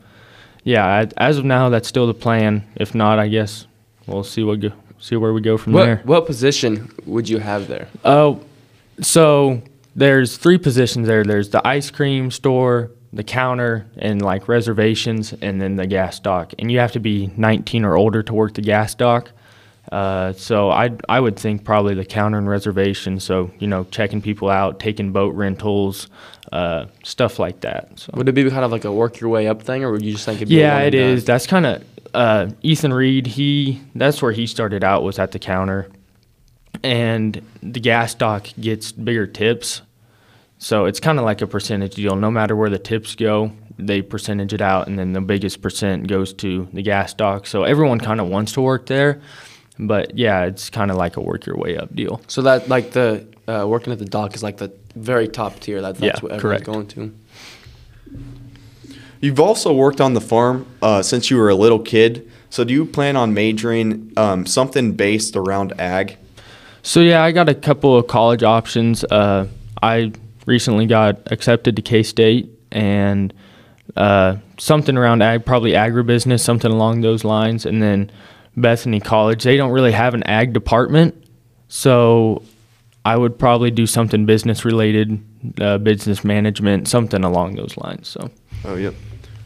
yeah, 0.63 0.85
I, 0.85 1.07
as 1.17 1.37
of 1.37 1.45
now, 1.45 1.69
that's 1.69 1.87
still 1.87 2.07
the 2.07 2.13
plan. 2.13 2.63
If 2.75 2.93
not, 2.95 3.19
I 3.19 3.27
guess 3.27 3.67
we'll 4.07 4.23
see 4.23 4.43
what 4.43 4.59
go, 4.61 4.71
see 4.99 5.15
where 5.15 5.33
we 5.33 5.41
go 5.41 5.57
from 5.57 5.73
What 5.73 5.85
there. 5.85 6.01
what 6.05 6.25
position 6.25 6.91
would 7.05 7.27
you 7.27 7.39
have 7.39 7.67
there? 7.67 7.87
Oh, 8.05 8.39
so 9.01 9.61
there's 9.95 10.37
three 10.37 10.57
positions 10.57 11.07
there. 11.07 11.23
There's 11.23 11.49
the 11.49 11.65
ice 11.67 11.89
cream 11.91 12.31
store, 12.31 12.91
the 13.13 13.23
counter, 13.23 13.85
and 13.97 14.21
like 14.21 14.47
reservations, 14.47 15.33
and 15.41 15.61
then 15.61 15.75
the 15.75 15.87
gas 15.87 16.19
dock. 16.19 16.53
And 16.59 16.71
you 16.71 16.79
have 16.79 16.91
to 16.93 16.99
be 16.99 17.31
19 17.37 17.85
or 17.85 17.95
older 17.95 18.23
to 18.23 18.33
work 18.33 18.55
the 18.55 18.61
gas 18.61 18.95
dock. 18.95 19.31
Uh, 19.91 20.33
so 20.33 20.71
I 20.71 20.91
I 21.07 21.19
would 21.19 21.37
think 21.37 21.63
probably 21.63 21.93
the 21.93 22.05
counter 22.05 22.37
and 22.37 22.49
reservation. 22.49 23.19
So 23.19 23.51
you 23.59 23.67
know, 23.67 23.83
checking 23.91 24.21
people 24.21 24.49
out, 24.49 24.79
taking 24.79 25.11
boat 25.11 25.35
rentals, 25.35 26.07
uh, 26.51 26.85
stuff 27.03 27.37
like 27.37 27.61
that. 27.61 27.99
So. 27.99 28.11
Would 28.15 28.29
it 28.29 28.33
be 28.33 28.49
kind 28.49 28.63
of 28.63 28.71
like 28.71 28.85
a 28.85 28.91
work 28.91 29.19
your 29.19 29.29
way 29.29 29.47
up 29.47 29.61
thing, 29.61 29.83
or 29.83 29.91
would 29.91 30.03
you 30.03 30.13
just 30.13 30.25
think 30.25 30.37
it'd 30.37 30.49
be 30.49 30.55
Yeah, 30.55 30.79
it 30.79 30.95
is. 30.95 31.25
That's 31.25 31.45
kind 31.45 31.65
of 31.65 31.83
uh, 32.13 32.49
Ethan 32.61 32.93
Reed. 32.93 33.27
He 33.27 33.81
that's 33.93 34.21
where 34.21 34.31
he 34.31 34.47
started 34.47 34.83
out 34.83 35.03
was 35.03 35.19
at 35.19 35.31
the 35.31 35.39
counter, 35.39 35.89
and 36.83 37.41
the 37.61 37.79
gas 37.79 38.13
dock 38.13 38.47
gets 38.59 38.91
bigger 38.91 39.27
tips, 39.27 39.81
so 40.63 40.85
it's 40.85 41.01
kind 41.01 41.19
of 41.19 41.25
like 41.25 41.41
a 41.41 41.47
percentage 41.47 41.95
deal. 41.95 42.15
No 42.15 42.31
matter 42.31 42.55
where 42.55 42.69
the 42.69 42.79
tips 42.79 43.15
go, 43.15 43.51
they 43.77 44.01
percentage 44.01 44.53
it 44.53 44.61
out, 44.61 44.87
and 44.87 44.97
then 44.97 45.11
the 45.11 45.19
biggest 45.19 45.61
percent 45.61 46.07
goes 46.07 46.33
to 46.35 46.67
the 46.71 46.81
gas 46.81 47.13
dock. 47.13 47.45
So 47.47 47.63
everyone 47.63 47.99
kind 47.99 48.21
of 48.21 48.27
wants 48.27 48.53
to 48.53 48.61
work 48.61 48.85
there, 48.85 49.21
but 49.77 50.17
yeah, 50.17 50.45
it's 50.45 50.69
kind 50.69 50.89
of 50.89 50.95
like 50.95 51.17
a 51.17 51.21
work 51.21 51.45
your 51.45 51.57
way 51.57 51.75
up 51.77 51.93
deal. 51.93 52.21
So 52.27 52.41
that 52.43 52.69
like 52.69 52.91
the 52.91 53.25
uh, 53.45 53.65
working 53.67 53.91
at 53.91 53.99
the 53.99 54.05
dock 54.05 54.35
is 54.35 54.43
like 54.43 54.55
the 54.57 54.71
very 54.95 55.27
top 55.27 55.59
tier. 55.59 55.81
That, 55.81 55.97
that's 55.97 56.01
Yeah, 56.01 56.23
what 56.23 56.31
everyone's 56.31 56.63
correct. 56.63 56.65
going 56.65 56.87
to. 56.87 57.13
You've 59.19 59.39
also 59.39 59.73
worked 59.73 59.99
on 59.99 60.13
the 60.13 60.21
farm 60.21 60.65
uh, 60.81 61.01
since 61.01 61.29
you 61.29 61.37
were 61.37 61.49
a 61.49 61.55
little 61.55 61.79
kid. 61.79 62.29
So 62.49 62.63
do 62.63 62.73
you 62.73 62.85
plan 62.85 63.15
on 63.17 63.33
majoring 63.33 64.13
um, 64.15 64.45
something 64.45 64.93
based 64.93 65.35
around 65.35 65.73
ag? 65.79 66.17
So 66.83 66.99
yeah, 66.99 67.23
I 67.23 67.31
got 67.31 67.49
a 67.49 67.55
couple 67.55 67.97
of 67.97 68.07
college 68.07 68.43
options. 68.43 69.03
Uh, 69.05 69.47
I 69.81 70.11
recently 70.45 70.85
got 70.85 71.31
accepted 71.31 71.75
to 71.75 71.81
K 71.81 72.03
State 72.03 72.49
and 72.71 73.33
uh, 73.95 74.37
something 74.57 74.97
around 74.97 75.21
ag, 75.21 75.45
probably 75.45 75.71
agribusiness, 75.71 76.41
something 76.41 76.71
along 76.71 77.01
those 77.01 77.23
lines. 77.23 77.65
And 77.65 77.81
then 77.81 78.11
Bethany 78.57 78.99
College, 78.99 79.43
they 79.43 79.57
don't 79.57 79.71
really 79.71 79.91
have 79.91 80.13
an 80.13 80.23
ag 80.23 80.53
department. 80.53 81.15
So 81.67 82.43
I 83.05 83.17
would 83.17 83.37
probably 83.37 83.71
do 83.71 83.85
something 83.85 84.25
business 84.25 84.63
related, 84.65 85.21
uh, 85.59 85.77
business 85.79 86.23
management, 86.23 86.87
something 86.87 87.23
along 87.23 87.55
those 87.55 87.75
lines. 87.77 88.07
So 88.07 88.29
Oh, 88.65 88.75
yep. 88.75 88.93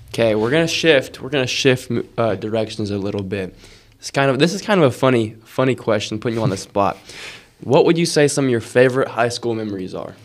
Okay, 0.09 0.35
we're 0.35 0.51
gonna 0.51 0.67
shift. 0.67 1.21
We're 1.21 1.29
gonna 1.29 1.47
shift 1.47 1.91
uh, 2.17 2.35
directions 2.35 2.91
a 2.91 2.97
little 2.97 3.23
bit. 3.23 3.55
It's 3.99 4.11
kind 4.11 4.29
of 4.29 4.39
this 4.39 4.53
is 4.53 4.61
kind 4.61 4.79
of 4.81 4.87
a 4.87 4.95
funny, 4.95 5.35
funny 5.43 5.75
question, 5.75 6.19
putting 6.19 6.37
you 6.37 6.43
on 6.43 6.49
the 6.49 6.57
spot. 6.69 6.97
What 7.61 7.85
would 7.85 7.97
you 7.97 8.05
say 8.05 8.27
some 8.27 8.45
of 8.45 8.51
your 8.51 8.61
favorite 8.61 9.07
high 9.07 9.29
school 9.29 9.55
memories 9.55 9.95
are? 9.95 10.15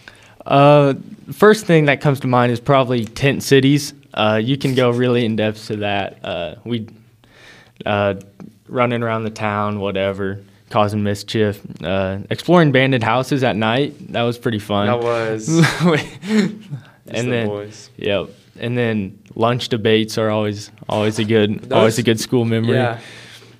Uh, 0.46 0.94
first 1.32 1.66
thing 1.66 1.86
that 1.86 2.00
comes 2.00 2.20
to 2.20 2.26
mind 2.26 2.52
is 2.52 2.60
probably 2.60 3.04
tent 3.04 3.42
cities. 3.42 3.94
Uh, 4.14 4.40
you 4.42 4.56
can 4.56 4.74
go 4.74 4.90
really 4.90 5.24
in 5.24 5.36
depth 5.36 5.66
to 5.68 5.76
that. 5.76 6.24
Uh, 6.24 6.56
we 6.64 6.88
uh, 7.86 8.14
running 8.68 9.02
around 9.02 9.24
the 9.24 9.30
town, 9.30 9.80
whatever, 9.80 10.42
causing 10.70 11.02
mischief, 11.02 11.60
uh, 11.82 12.18
exploring 12.30 12.70
abandoned 12.70 13.04
houses 13.04 13.42
at 13.42 13.56
night. 13.56 14.12
That 14.12 14.22
was 14.22 14.38
pretty 14.38 14.58
fun. 14.58 14.86
That 14.86 15.02
was. 15.02 15.48
and 17.06 17.32
then 17.32 17.72
yep, 17.96 18.30
and 18.58 18.76
then 18.76 19.18
lunch 19.34 19.68
debates 19.68 20.18
are 20.18 20.30
always 20.30 20.70
always 20.88 21.18
a 21.18 21.24
good 21.24 21.72
always 21.72 21.98
a 21.98 22.02
good 22.02 22.20
school 22.20 22.44
memory. 22.44 22.74
Yeah, 22.76 23.00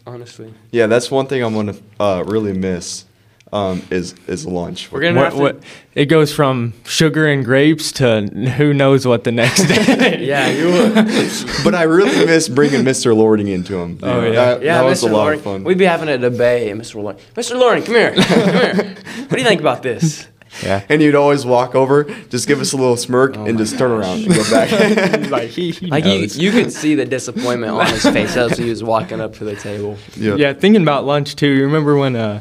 honestly. 0.07 0.53
Yeah, 0.71 0.87
that's 0.87 1.11
one 1.11 1.27
thing 1.27 1.43
I'm 1.43 1.55
gonna 1.55 1.77
uh, 1.99 2.25
really 2.27 2.53
miss. 2.53 3.05
Um, 3.52 3.82
is 3.90 4.14
is 4.28 4.47
lunch. 4.47 4.90
We're 4.90 5.02
gonna 5.02 5.21
have 5.25 5.35
What, 5.35 5.50
to. 5.50 5.56
what, 5.59 5.64
it 5.94 6.06
goes 6.06 6.32
from 6.32 6.73
sugar 6.87 7.26
and 7.26 7.44
grapes 7.44 7.92
to 7.92 8.23
who 8.56 8.73
knows 8.73 9.06
what 9.06 9.25
the 9.25 9.32
next 9.32 9.66
day. 9.66 10.25
Yeah, 10.32 10.49
you 10.49 10.66
would. 10.73 10.94
but 11.64 11.75
I 11.75 11.82
really 11.82 12.25
miss 12.25 12.49
bringing 12.49 12.80
Mr. 12.80 13.14
Loring 13.14 13.49
into 13.49 13.76
him. 13.78 13.99
Oh, 14.02 14.23
yeah. 14.25 14.30
that, 14.32 14.62
Yeah, 14.62 14.78
that 14.80 14.85
was 14.87 15.02
Mr. 15.02 15.11
a 15.11 15.12
lot 15.12 15.23
Loring. 15.25 15.38
of 15.40 15.44
fun. 15.44 15.64
We'd 15.64 15.76
be 15.76 15.85
having 15.85 16.09
a 16.09 16.16
debate, 16.16 16.71
and 16.71 16.80
Mr. 16.80 16.94
Loring. 17.02 17.18
Mr. 17.35 17.59
Loring, 17.59 17.82
come 17.82 17.94
here. 17.97 18.14
Come 18.14 18.49
here. 18.49 18.94
What 19.25 19.30
do 19.32 19.38
you 19.38 19.44
think 19.44 19.61
about 19.61 19.82
this? 19.82 20.26
yeah. 20.62 20.82
and 20.88 21.02
you'd 21.02 21.14
always 21.14 21.44
walk 21.44 21.75
over, 21.75 22.04
just 22.30 22.47
give 22.49 22.59
us 22.61 22.73
a 22.73 22.76
little 22.78 22.97
smirk, 22.97 23.37
Oh 23.37 23.44
and 23.44 23.59
just 23.59 23.76
turn 23.78 23.90
around 23.90 24.25
and 24.25 24.35
go 24.35 24.50
back. 24.50 25.30
like 25.30 25.50
he, 25.50 25.73
he 25.73 25.87
Like 25.88 26.04
you, 26.06 26.21
you 26.21 26.52
could 26.52 26.73
see 26.73 26.94
the 26.94 27.04
disappointment 27.04 27.73
on 27.73 27.87
his 27.87 28.02
face 28.04 28.35
as 28.37 28.56
he 28.56 28.71
was 28.71 28.82
walking 28.82 29.21
up 29.21 29.35
to 29.37 29.44
the 29.44 29.56
table. 29.56 29.99
yeah. 30.16 30.37
Yeah, 30.37 30.52
thinking 30.54 30.80
about 30.82 31.04
lunch 31.04 31.37
too. 31.37 31.49
You 31.49 31.64
remember 31.64 31.97
when 31.97 32.16
uh, 32.16 32.40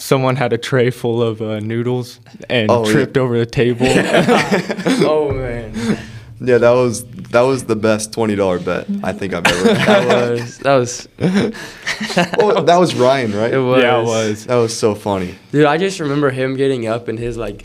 someone 0.00 0.36
had 0.36 0.52
a 0.52 0.58
tray 0.58 0.90
full 0.90 1.22
of 1.22 1.42
uh, 1.42 1.60
noodles 1.60 2.20
and 2.48 2.70
Oh, 2.70 2.86
yeah. 2.86 2.92
tripped 2.92 3.16
over 3.18 3.38
the 3.38 3.46
table? 3.46 3.86
oh 5.06 5.30
man, 5.32 5.98
Yeah, 6.40 6.58
that 6.58 6.70
was 6.72 7.04
that 7.30 7.42
was 7.42 7.64
the 7.64 7.76
best 7.76 8.12
twenty 8.12 8.34
dollar 8.34 8.58
bet 8.58 8.86
I 9.04 9.12
think 9.12 9.34
I've 9.34 9.46
ever. 9.46 9.74
that 9.74 10.06
was 10.32 10.58
that 10.58 10.76
was 10.76 11.08
oh, 12.40 12.62
that 12.62 12.78
was 12.78 12.94
Ryan, 12.94 13.32
right? 13.34 13.52
it 13.52 13.58
was. 13.58 13.82
Yeah, 13.82 14.00
it 14.00 14.04
was. 14.04 14.46
That 14.46 14.56
was 14.56 14.76
so 14.76 14.94
funny. 14.94 15.34
Dude, 15.52 15.66
I 15.66 15.76
just 15.76 16.00
remember 16.00 16.30
him 16.30 16.56
getting 16.56 16.86
up 16.86 17.08
and 17.08 17.18
his 17.18 17.36
like 17.36 17.64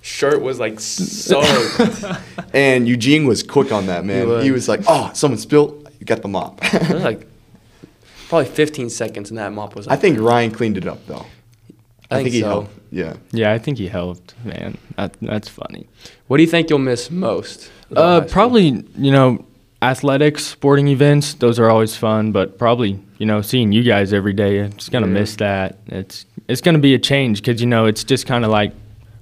shirt 0.00 0.40
was 0.40 0.58
like 0.58 0.80
soaked. 0.80 2.04
And 2.54 2.86
Eugene 2.86 3.26
was 3.26 3.42
quick 3.42 3.72
on 3.72 3.86
that, 3.86 4.04
man. 4.04 4.28
was. 4.28 4.44
He 4.44 4.52
was 4.52 4.68
like, 4.68 4.80
"Oh, 4.86 5.10
someone 5.12 5.38
spilled. 5.38 5.88
You 5.98 6.06
got 6.06 6.22
the 6.22 6.28
mop." 6.28 6.60
it 6.62 6.88
was 6.94 7.02
like 7.02 7.26
probably 8.28 8.46
15 8.46 8.90
seconds, 8.90 9.30
and 9.30 9.38
that 9.38 9.52
mop 9.52 9.74
was. 9.74 9.88
I 9.88 9.96
think 9.96 10.20
Ryan 10.20 10.52
cleaned 10.52 10.76
it 10.78 10.86
up 10.86 11.04
though. 11.08 11.26
I 12.14 12.22
think 12.22 12.34
he 12.34 12.40
so. 12.40 12.46
helped. 12.48 12.70
Yeah. 12.90 13.14
yeah, 13.32 13.52
I 13.52 13.58
think 13.58 13.78
he 13.78 13.88
helped. 13.88 14.34
Man, 14.44 14.78
that, 14.96 15.16
that's 15.20 15.48
funny. 15.48 15.88
What 16.28 16.36
do 16.36 16.42
you 16.42 16.48
think 16.48 16.70
you'll 16.70 16.78
miss 16.78 17.10
most? 17.10 17.70
Uh, 17.94 18.20
probably 18.22 18.84
you 18.96 19.10
know 19.12 19.44
athletics, 19.82 20.44
sporting 20.46 20.88
events. 20.88 21.34
Those 21.34 21.58
are 21.58 21.68
always 21.70 21.96
fun, 21.96 22.32
but 22.32 22.58
probably 22.58 22.98
you 23.18 23.26
know 23.26 23.42
seeing 23.42 23.72
you 23.72 23.82
guys 23.82 24.12
every 24.12 24.32
day. 24.32 24.58
It's 24.58 24.88
gonna 24.88 25.06
Yeah. 25.06 25.12
miss 25.20 25.36
that. 25.36 25.78
It's 25.86 26.26
it's 26.48 26.60
gonna 26.60 26.78
be 26.78 26.94
a 26.94 26.98
change 26.98 27.42
because 27.42 27.60
you 27.60 27.66
know 27.66 27.86
it's 27.86 28.04
just 28.04 28.26
kind 28.26 28.44
of 28.44 28.50
like 28.50 28.72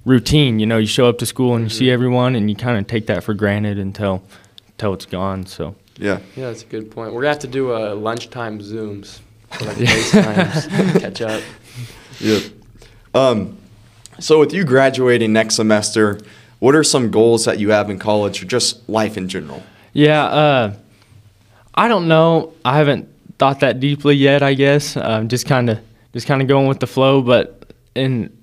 routine. 0.05 0.59
You 0.59 0.65
know, 0.65 0.77
you 0.77 0.85
show 0.87 1.07
up 1.07 1.17
to 1.19 1.25
school 1.25 1.55
and 1.55 1.63
you 1.65 1.69
see 1.69 1.85
Mhm. 1.85 1.93
everyone, 1.93 2.35
and 2.35 2.49
you 2.49 2.55
kind 2.55 2.77
of 2.77 2.87
take 2.87 3.07
that 3.07 3.23
for 3.23 3.33
granted 3.33 3.77
until 3.79 4.21
until 4.69 4.93
it's 4.93 5.05
gone. 5.05 5.45
So 5.45 5.75
Yeah. 5.97 6.19
Yeah, 6.35 6.47
that's 6.47 6.63
a 6.63 6.67
good 6.67 6.91
point. 6.91 7.13
We're 7.13 7.21
gonna 7.21 7.33
have 7.33 7.39
to 7.39 7.47
do 7.47 7.71
a 7.73 7.93
lunchtime 7.95 8.59
zooms, 8.59 9.19
like 9.61 9.77
FaceTimes, 9.77 10.99
catch 11.01 11.21
up. 11.21 11.41
Yeah. 12.19 12.39
Um, 13.13 13.57
so 14.19 14.39
with 14.39 14.53
you 14.53 14.63
graduating 14.63 15.33
next 15.33 15.55
semester, 15.55 16.19
what 16.59 16.75
are 16.75 16.83
some 16.83 17.11
goals 17.11 17.45
that 17.45 17.59
you 17.59 17.71
have 17.71 17.89
in 17.89 17.99
college 17.99 18.41
or 18.41 18.45
just 18.45 18.87
life 18.87 19.17
in 19.17 19.27
general? 19.27 19.63
Yeah, 19.93 20.23
uh, 20.23 20.73
I 21.75 21.87
don't 21.87 22.07
know. 22.07 22.53
I 22.63 22.77
haven't 22.77 23.09
thought 23.37 23.59
that 23.61 23.79
deeply 23.79 24.15
yet. 24.15 24.41
I 24.41 24.53
guess 24.53 24.95
um, 24.97 25.27
just 25.27 25.45
kind 25.45 25.69
of 25.69 25.79
just 26.13 26.27
kind 26.27 26.41
of 26.41 26.47
going 26.47 26.67
with 26.67 26.79
the 26.79 26.87
flow. 26.87 27.21
But 27.21 27.73
in 27.95 28.35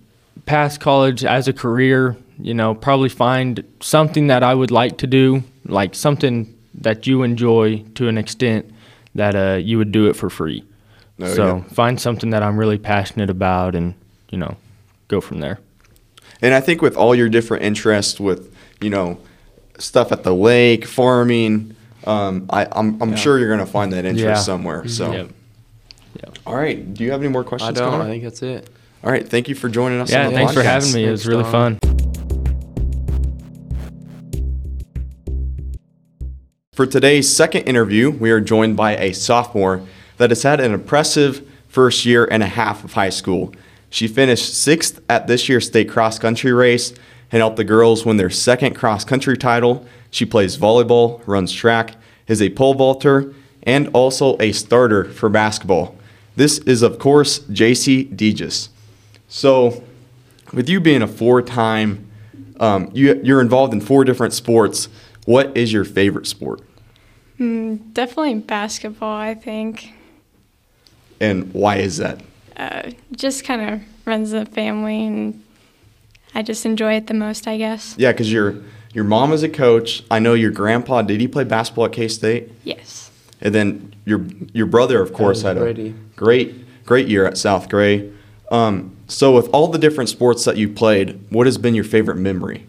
past 0.47 0.81
college 0.81 1.25
as 1.25 1.49
a 1.49 1.53
career, 1.53 2.17
you 2.39 2.55
know, 2.55 2.75
probably 2.75 3.09
find 3.09 3.65
something 3.81 4.29
that 4.29 4.43
I 4.43 4.55
would 4.55 4.71
like 4.71 4.99
to 4.99 5.07
do, 5.07 5.43
like 5.65 5.95
something 5.95 6.57
that 6.75 7.07
you 7.07 7.23
enjoy 7.23 7.85
to 7.95 8.09
an 8.09 8.19
extent 8.19 8.71
that 9.15 9.35
uh, 9.35 9.57
you 9.57 9.79
would 9.79 9.93
do 9.93 10.09
it 10.09 10.15
for 10.15 10.31
free. 10.31 10.65
Oh, 11.21 11.35
so 11.35 11.57
yeah. 11.57 11.63
find 11.65 12.01
something 12.01 12.31
that 12.31 12.43
I'm 12.43 12.59
really 12.59 12.79
passionate 12.79 13.31
about, 13.31 13.75
and 13.75 13.95
you 14.31 14.39
know, 14.39 14.57
go 15.09 15.21
from 15.21 15.41
there. 15.41 15.59
And 16.43 16.55
I 16.55 16.61
think 16.61 16.81
with 16.81 16.97
all 16.97 17.15
your 17.15 17.29
different 17.29 17.65
interests, 17.65 18.19
with 18.19 18.55
you 18.81 18.89
know 18.91 19.19
stuff 19.79 20.13
at 20.13 20.23
the 20.25 20.35
lake, 20.35 20.87
farming, 20.87 21.75
um, 22.07 22.47
I, 22.51 22.67
I'm, 22.73 23.01
I'm 23.03 23.11
Yeah. 23.11 23.17
sure 23.17 23.39
you're 23.39 23.51
gonna 23.51 23.67
find 23.67 23.93
that 23.93 24.05
interest 24.05 24.25
Yeah. 24.25 24.35
somewhere. 24.37 24.87
So, 24.89 25.13
Yep. 25.13 25.31
all 26.47 26.55
right. 26.57 26.93
Do 26.95 27.05
you 27.05 27.11
have 27.13 27.21
any 27.21 27.31
more 27.31 27.45
questions? 27.45 27.69
I 27.69 27.73
questions? 27.73 27.91
don't. 27.91 28.01
Connor? 28.01 28.05
I 28.05 28.13
think 28.13 28.25
that's 28.25 28.43
it. 28.43 28.69
All 29.05 29.11
right. 29.11 29.27
Thank 29.27 29.49
you 29.49 29.55
for 29.55 29.69
joining 29.69 30.01
us. 30.01 30.11
Yeah, 30.11 30.27
on 30.27 30.33
the 30.33 30.39
thanks 30.39 30.53
for 30.55 30.63
having 30.63 30.93
me. 30.93 31.05
It 31.05 31.11
was 31.11 31.23
Thanks, 31.25 31.29
really 31.29 31.43
Don. 31.45 31.79
fun. 31.79 31.79
For 36.73 36.87
today's 36.87 37.35
second 37.35 37.63
interview, 37.63 38.11
we 38.11 38.31
are 38.31 38.41
joined 38.41 38.77
by 38.77 38.97
a 38.97 39.13
sophomore 39.13 39.83
that 40.17 40.31
has 40.31 40.43
had 40.43 40.61
an 40.61 40.73
impressive 40.73 41.47
first 41.69 42.05
year 42.07 42.27
and 42.31 42.43
a 42.43 42.47
half 42.47 42.85
of 42.85 42.93
high 42.95 43.11
school. 43.11 43.53
She 43.91 44.07
finished 44.07 44.55
sixth 44.55 45.01
at 45.09 45.27
this 45.27 45.49
year's 45.49 45.67
state 45.67 45.89
cross 45.89 46.19
country 46.19 46.53
race 46.53 46.95
and 47.33 47.41
helped 47.41 47.57
the 47.57 47.65
girls 47.65 48.07
win 48.07 48.17
their 48.17 48.31
second 48.31 48.75
cross 48.75 49.05
country 49.05 49.37
title. 49.37 49.85
She 50.11 50.25
plays 50.25 50.57
volleyball, 50.57 51.21
runs 51.27 51.53
track, 51.53 51.97
is 52.27 52.41
a 52.41 52.51
pole 52.51 52.75
vaulter, 52.75 53.35
and 53.65 53.89
also 53.93 54.37
a 54.39 54.53
starter 54.53 55.05
for 55.05 55.29
basketball. 55.29 55.97
This 56.37 56.59
is, 56.59 56.83
of 56.83 56.99
course, 56.99 57.41
Jacee 57.41 58.09
Deges. 58.15 58.69
So, 59.29 59.83
with 60.53 60.69
you 60.69 60.81
being 60.81 61.03
a 61.03 61.07
four 61.09 61.43
time, 61.43 62.09
um, 62.59 62.91
you, 62.93 63.21
you're 63.23 63.41
involved 63.41 63.73
in 63.73 63.81
four 63.81 64.05
different 64.05 64.33
sports. 64.33 64.89
What 65.25 65.57
is 65.57 65.73
your 65.73 65.85
favorite 65.85 66.27
sport? 66.27 66.61
Mm, 67.39 67.93
definitely 67.93 68.35
basketball, 68.35 69.17
I 69.17 69.35
think. 69.35 69.93
And 71.21 71.53
why 71.53 71.77
is 71.77 71.99
that? 71.99 72.21
Uh, 72.61 72.91
just 73.17 73.43
kind 73.43 73.63
of 73.63 73.81
runs 74.05 74.33
the 74.33 74.45
family, 74.45 75.07
and 75.07 75.43
I 76.35 76.43
just 76.43 76.67
enjoy 76.67 76.93
it 76.93 77.07
the 77.07 77.15
most, 77.15 77.49
I 77.49 77.57
guess. 77.57 77.95
Yeah, 77.97 78.13
because 78.13 78.31
your 78.31 78.57
your 78.93 79.05
mom 79.05 79.33
is 79.33 79.43
a 79.43 79.49
coach. 79.49 80.03
I 80.11 80.19
know 80.19 80.35
your 80.35 80.51
grandpa. 80.51 81.01
Did 81.01 81.23
he 81.23 81.27
play 81.27 81.45
basketball 81.45 81.87
at 81.87 81.93
K 81.93 82.07
State? 82.07 82.53
Yes. 82.65 83.11
And 83.41 83.55
then 83.55 83.95
your 84.05 84.27
your 84.53 84.67
brother, 84.67 85.01
of 85.01 85.15
course, 85.15 85.41
had 85.41 85.57
a 85.57 85.95
great 86.17 86.85
great 86.85 87.09
year 87.09 87.25
at 87.25 87.39
South 87.39 87.71
Gray. 87.71 88.13
Um, 88.51 88.95
so, 89.09 89.35
with 89.35 89.49
all 89.55 89.69
the 89.69 89.79
different 89.79 90.11
sports 90.11 90.45
that 90.45 90.59
you 90.59 90.69
played, 90.69 91.19
what 91.31 91.47
has 91.47 91.57
been 91.57 91.75
your 91.75 91.85
favorite 91.85 92.19
memory? 92.19 92.67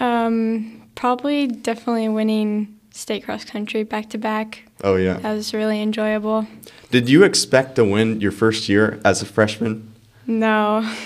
Um, 0.00 0.82
probably 0.96 1.46
definitely 1.46 2.08
winning 2.08 2.76
state 2.90 3.24
cross 3.24 3.44
country 3.44 3.84
back 3.84 4.10
to 4.10 4.18
back. 4.18 4.64
Oh 4.82 4.96
yeah. 4.96 5.14
That 5.18 5.34
was 5.34 5.54
really 5.54 5.80
enjoyable. 5.80 6.46
Did 6.90 7.08
you 7.08 7.22
expect 7.24 7.76
to 7.76 7.84
win 7.84 8.20
your 8.20 8.32
first 8.32 8.68
year 8.68 9.00
as 9.04 9.22
a 9.22 9.26
freshman? 9.26 9.92
No. 10.26 10.88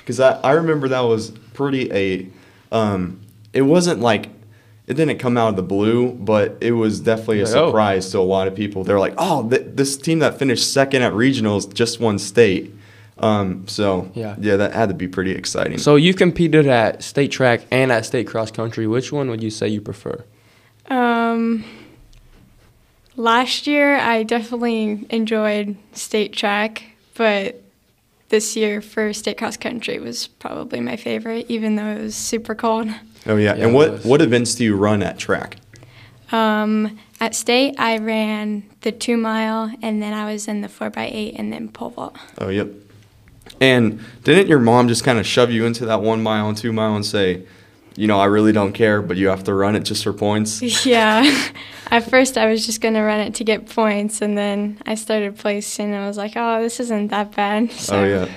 Because 0.00 0.20
I, 0.20 0.40
I 0.40 0.52
remember 0.52 0.88
that 0.88 1.00
was 1.00 1.32
pretty 1.52 1.92
a, 1.92 2.26
um, 2.74 3.20
it 3.52 3.60
wasn't 3.60 4.00
like, 4.00 4.30
it 4.86 4.94
didn't 4.94 5.18
come 5.18 5.36
out 5.36 5.48
of 5.50 5.56
the 5.56 5.62
blue, 5.62 6.12
but 6.14 6.56
it 6.62 6.72
was 6.72 6.98
definitely 7.00 7.40
a 7.42 7.44
Like, 7.44 7.54
oh. 7.56 7.68
surprise 7.68 8.10
to 8.12 8.18
a 8.18 8.20
lot 8.20 8.48
of 8.48 8.54
people. 8.54 8.84
They're 8.84 8.98
like, 8.98 9.12
oh, 9.18 9.46
th- 9.50 9.66
this 9.74 9.98
team 9.98 10.20
that 10.20 10.38
finished 10.38 10.72
second 10.72 11.02
at 11.02 11.12
regionals 11.12 11.70
just 11.74 12.00
won 12.00 12.18
state. 12.18 12.74
Um, 13.18 13.68
so 13.68 14.10
Yeah. 14.14 14.34
yeah, 14.40 14.56
that 14.56 14.72
had 14.72 14.88
to 14.88 14.94
be 14.94 15.08
pretty 15.08 15.32
exciting. 15.32 15.76
So 15.76 15.96
you 15.96 16.14
competed 16.14 16.66
at 16.66 17.02
state 17.02 17.30
track 17.30 17.66
and 17.70 17.92
at 17.92 18.06
state 18.06 18.26
cross 18.26 18.50
country. 18.50 18.86
Which 18.86 19.12
one 19.12 19.28
would 19.28 19.42
you 19.42 19.50
say 19.50 19.68
you 19.68 19.82
prefer? 19.82 20.24
Um, 20.88 21.66
last 23.18 23.66
year, 23.66 23.96
I 23.96 24.22
definitely 24.22 25.06
enjoyed 25.10 25.76
state 25.92 26.32
track, 26.32 26.84
but 27.14 27.62
this 28.30 28.56
year 28.56 28.80
for 28.80 29.12
state 29.12 29.36
cross 29.36 29.56
country 29.56 29.98
was 29.98 30.26
probably 30.26 30.80
my 30.80 30.96
favorite, 30.96 31.46
even 31.48 31.76
though 31.76 31.88
it 31.88 32.00
was 32.00 32.14
super 32.14 32.54
cold. 32.54 32.88
oh 33.26 33.36
yeah, 33.36 33.54
Yeah, 33.54 33.66
and 33.66 33.74
what 33.74 34.04
what 34.04 34.22
events 34.22 34.54
do 34.54 34.64
you 34.64 34.76
run 34.76 35.02
at 35.02 35.18
track? 35.18 35.56
Um, 36.30 36.98
at 37.20 37.34
state, 37.34 37.74
I 37.78 37.98
ran 37.98 38.62
the 38.82 38.92
two 38.92 39.16
mile, 39.16 39.72
and 39.82 40.02
then 40.02 40.12
I 40.12 40.30
was 40.30 40.46
in 40.46 40.60
the 40.60 40.68
four 40.68 40.90
by 40.90 41.08
eight, 41.12 41.34
and 41.36 41.52
then 41.52 41.68
pole 41.68 41.90
vault. 41.90 42.16
Oh, 42.38 42.48
yep. 42.48 42.68
And 43.60 44.00
didn't 44.24 44.46
your 44.46 44.60
mom 44.60 44.88
just 44.88 45.04
kind 45.04 45.18
of 45.18 45.26
shove 45.26 45.50
you 45.50 45.64
into 45.64 45.86
that 45.86 46.00
one 46.02 46.22
mile 46.22 46.48
and 46.48 46.56
two 46.56 46.72
mile 46.72 46.94
and 46.94 47.04
say, 47.04 47.44
you 47.98 48.06
know, 48.06 48.20
I 48.20 48.26
really 48.26 48.52
don't 48.52 48.74
care, 48.74 49.02
but 49.02 49.16
you 49.16 49.26
have 49.26 49.42
to 49.44 49.54
run 49.54 49.74
it 49.74 49.80
just 49.80 50.04
for 50.04 50.12
points? 50.12 50.62
Yeah. 50.86 51.50
At 51.90 52.08
first, 52.08 52.38
I 52.38 52.46
was 52.46 52.64
just 52.64 52.80
going 52.80 52.94
to 52.94 53.00
run 53.00 53.18
it 53.18 53.34
to 53.36 53.44
get 53.44 53.66
points, 53.66 54.22
and 54.22 54.38
then 54.38 54.78
I 54.86 54.94
started 54.94 55.36
placing, 55.36 55.86
and 55.86 55.96
I 55.96 56.06
was 56.06 56.16
like, 56.16 56.34
oh, 56.36 56.62
this 56.62 56.78
isn't 56.80 57.08
that 57.08 57.34
bad. 57.34 57.72
So, 57.72 58.00
Oh, 58.00 58.04
yeah. 58.04 58.28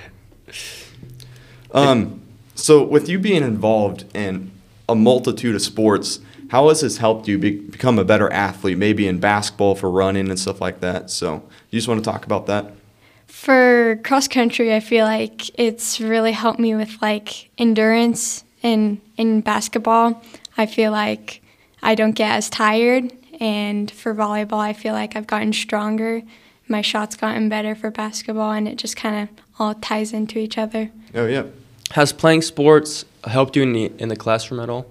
Um, 1.74 2.21
so 2.56 2.84
with 2.84 3.08
you 3.08 3.19
being 3.19 3.43
involved 3.43 4.06
in 4.15 4.52
a 4.89 4.95
multitude 4.95 5.54
of 5.54 5.62
sports, 5.62 6.21
how 6.50 6.69
has 6.69 6.82
this 6.82 6.97
helped 6.97 7.28
you 7.28 7.38
be- 7.38 7.60
become 7.60 8.00
a 8.00 8.04
better 8.04 8.32
athlete? 8.34 8.78
Maybe 8.78 9.08
in 9.08 9.19
basketball 9.19 9.76
for 9.76 9.91
running 9.91 10.30
and 10.30 10.39
stuff 10.39 10.60
like 10.60 10.80
that. 10.80 11.12
So 11.12 11.43
you 11.69 11.78
just 11.78 11.88
want 11.88 12.04
to 12.04 12.10
talk 12.10 12.26
about 12.26 12.47
that? 12.47 12.71
For 13.28 14.00
cross 14.04 14.28
country, 14.28 14.74
I 14.74 14.80
feel 14.80 15.06
like 15.06 15.58
it's 15.60 16.02
really 16.02 16.32
helped 16.32 16.60
me 16.60 16.74
with 16.76 16.97
like 17.02 17.50
endurance 17.58 18.43
and 18.63 19.02
in 19.17 19.41
basketball. 19.41 20.21
I 20.58 20.65
feel 20.65 20.91
like 20.91 21.41
I 21.82 21.95
don't 21.95 22.12
get 22.12 22.32
as 22.32 22.50
tired, 22.50 23.12
and 23.39 23.89
for 23.89 24.13
volleyball, 24.13 24.60
I 24.60 24.74
feel 24.74 24.93
like 24.93 25.15
I've 25.15 25.28
gotten 25.28 25.54
stronger. 25.54 26.21
My 26.67 26.82
shots 26.82 27.15
gotten 27.15 27.50
better 27.50 27.76
for 27.76 27.91
basketball, 27.91 28.52
and 28.52 28.67
it 28.67 28.78
just 28.78 28.95
kind 28.95 29.24
of 29.24 29.43
all 29.60 29.74
ties 29.76 30.13
into 30.13 30.39
each 30.39 30.58
other. 30.58 30.91
Oh 31.13 31.26
yeah. 31.26 31.45
Has 31.91 32.13
playing 32.13 32.41
sports 32.43 33.04
helped 33.26 33.56
you 33.56 33.63
in 33.63 33.74
the 33.74 33.91
in 33.97 34.10
the 34.10 34.15
classroom 34.15 34.60
at 34.62 34.69
all? 34.69 34.86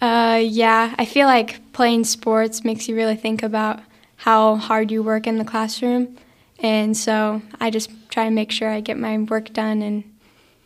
Uh, 0.00 0.40
yeah, 0.42 0.94
I 0.98 1.04
feel 1.04 1.26
like 1.26 1.72
playing 1.72 2.04
sports 2.04 2.64
makes 2.64 2.88
you 2.88 2.96
really 2.96 3.14
think 3.14 3.42
about 3.42 3.80
how 4.16 4.56
hard 4.56 4.90
you 4.90 5.02
work 5.02 5.26
in 5.26 5.38
the 5.38 5.44
classroom, 5.44 6.16
and 6.58 6.96
so 6.96 7.42
I 7.60 7.70
just 7.70 7.90
try 8.08 8.24
and 8.24 8.34
make 8.34 8.50
sure 8.50 8.68
I 8.68 8.80
get 8.80 8.98
my 8.98 9.18
work 9.18 9.52
done 9.52 9.82
and 9.82 10.04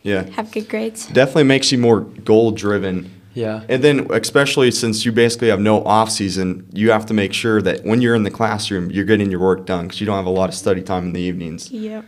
Yeah. 0.06 0.30
have 0.30 0.52
good 0.52 0.68
grades. 0.68 1.06
Definitely 1.06 1.44
makes 1.44 1.72
you 1.72 1.78
more 1.78 2.00
goal 2.00 2.52
driven. 2.52 3.10
Yeah. 3.34 3.64
And 3.68 3.82
then 3.84 4.06
especially 4.10 4.70
since 4.70 5.04
you 5.04 5.12
basically 5.12 5.48
have 5.48 5.60
no 5.60 5.84
off 5.84 6.10
season, 6.10 6.66
you 6.72 6.90
have 6.90 7.04
to 7.06 7.14
make 7.14 7.32
sure 7.34 7.60
that 7.60 7.84
when 7.84 8.00
you're 8.00 8.14
in 8.14 8.22
the 8.22 8.30
classroom, 8.30 8.90
you're 8.90 9.04
getting 9.04 9.30
your 9.30 9.40
work 9.40 9.66
done 9.66 9.86
because 9.86 10.00
you 10.00 10.06
don't 10.06 10.16
have 10.16 10.26
a 10.26 10.30
lot 10.30 10.48
of 10.48 10.54
study 10.54 10.80
time 10.80 11.04
in 11.04 11.12
the 11.12 11.20
evenings. 11.20 11.70
Yep. 11.70 12.04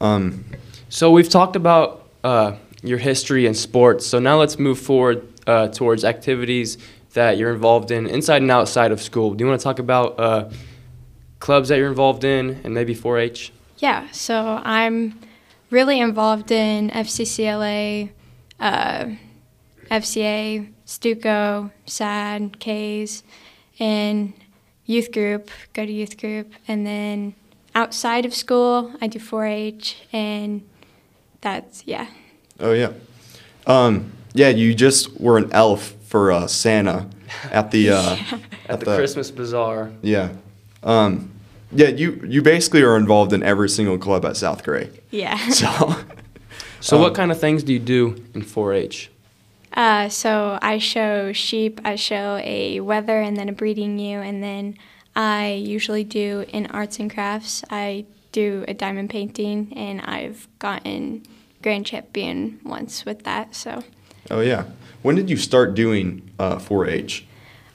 Um, 0.00 0.44
So 0.88 1.10
we've 1.10 1.28
talked 1.28 1.56
about 1.56 2.08
uh, 2.22 2.52
your 2.82 2.98
history 2.98 3.46
and 3.46 3.56
sports. 3.56 4.06
So 4.06 4.18
now 4.18 4.38
let's 4.38 4.58
move 4.58 4.78
forward 4.78 5.26
uh, 5.46 5.68
towards 5.68 6.04
activities 6.04 6.78
that 7.12 7.36
you're 7.36 7.52
involved 7.52 7.90
in 7.90 8.06
inside 8.06 8.40
and 8.42 8.50
outside 8.50 8.90
of 8.92 9.02
school. 9.02 9.34
Do 9.34 9.44
you 9.44 9.48
want 9.48 9.60
to 9.60 9.64
talk 9.64 9.78
about 9.78 10.18
uh, 10.18 10.50
clubs 11.40 11.68
that 11.68 11.76
you're 11.78 11.88
involved 11.88 12.24
in 12.24 12.60
and 12.64 12.72
maybe 12.72 12.94
4-H? 12.94 13.52
Yeah, 13.78 14.08
so 14.12 14.60
I'm 14.64 15.18
really 15.70 16.00
involved 16.00 16.50
in 16.50 16.90
FCCLA, 16.90 18.10
uh, 18.60 19.06
FCA, 19.90 20.72
Stuco, 20.86 21.70
SAD, 21.86 22.58
K's, 22.58 23.22
and 23.78 24.32
youth 24.86 25.12
group, 25.12 25.50
go 25.72 25.84
to 25.84 25.92
youth 25.92 26.18
group. 26.18 26.52
And 26.68 26.86
then 26.86 27.34
outside 27.74 28.24
of 28.24 28.34
school, 28.34 28.92
I 29.00 29.06
do 29.06 29.18
4 29.18 29.46
H, 29.46 29.96
and 30.12 30.62
that's, 31.40 31.86
yeah. 31.86 32.06
oh 32.60 32.72
yeah. 32.72 32.92
Um, 33.66 34.12
yeah, 34.34 34.48
you 34.48 34.74
just 34.74 35.20
were 35.20 35.38
an 35.38 35.50
elf 35.52 35.94
for 36.06 36.32
uh, 36.32 36.46
Santa 36.46 37.08
at 37.50 37.70
the 37.70 37.90
uh, 37.90 38.16
At 38.68 38.80
the 38.80 38.96
Christmas 38.96 39.30
Bazaar. 39.30 39.90
Yeah. 40.02 40.30
Um, 40.82 41.33
yeah, 41.74 41.88
you 41.88 42.20
you 42.26 42.42
basically 42.42 42.82
are 42.82 42.96
involved 42.96 43.32
in 43.32 43.42
every 43.42 43.68
single 43.68 43.98
club 43.98 44.24
at 44.24 44.36
South 44.36 44.62
Gray. 44.64 44.90
Yeah. 45.10 45.38
So 45.50 45.96
So 46.80 46.96
Um, 46.96 47.02
what 47.02 47.14
kind 47.14 47.30
of 47.32 47.40
things 47.40 47.62
do 47.62 47.72
you 47.72 47.78
do 47.78 48.22
in 48.34 48.42
4-H? 48.42 49.10
Uh, 49.72 50.08
so 50.08 50.58
I 50.60 50.78
show 50.78 51.32
sheep, 51.32 51.80
I 51.84 51.96
show 51.96 52.38
a 52.44 52.80
wether 52.80 53.20
and 53.20 53.36
then 53.36 53.48
a 53.48 53.52
breeding 53.52 53.98
ewe, 53.98 54.20
and 54.20 54.42
then 54.42 54.76
I 55.16 55.52
usually 55.54 56.04
do 56.04 56.44
in 56.52 56.66
arts 56.66 56.98
and 57.00 57.10
crafts. 57.12 57.64
I 57.70 58.04
do 58.32 58.64
a 58.68 58.74
diamond 58.74 59.08
painting, 59.10 59.72
and 59.76 60.00
I've 60.02 60.46
gotten 60.58 61.22
grand 61.62 61.86
champion 61.86 62.60
once 62.64 63.04
with 63.06 63.24
that. 63.24 63.54
So 63.54 63.82
Oh 64.30 64.40
yeah. 64.40 64.64
When 65.02 65.16
did 65.16 65.28
you 65.30 65.36
start 65.36 65.74
doing 65.74 66.22
uh, 66.38 66.56
4-H? 66.56 67.24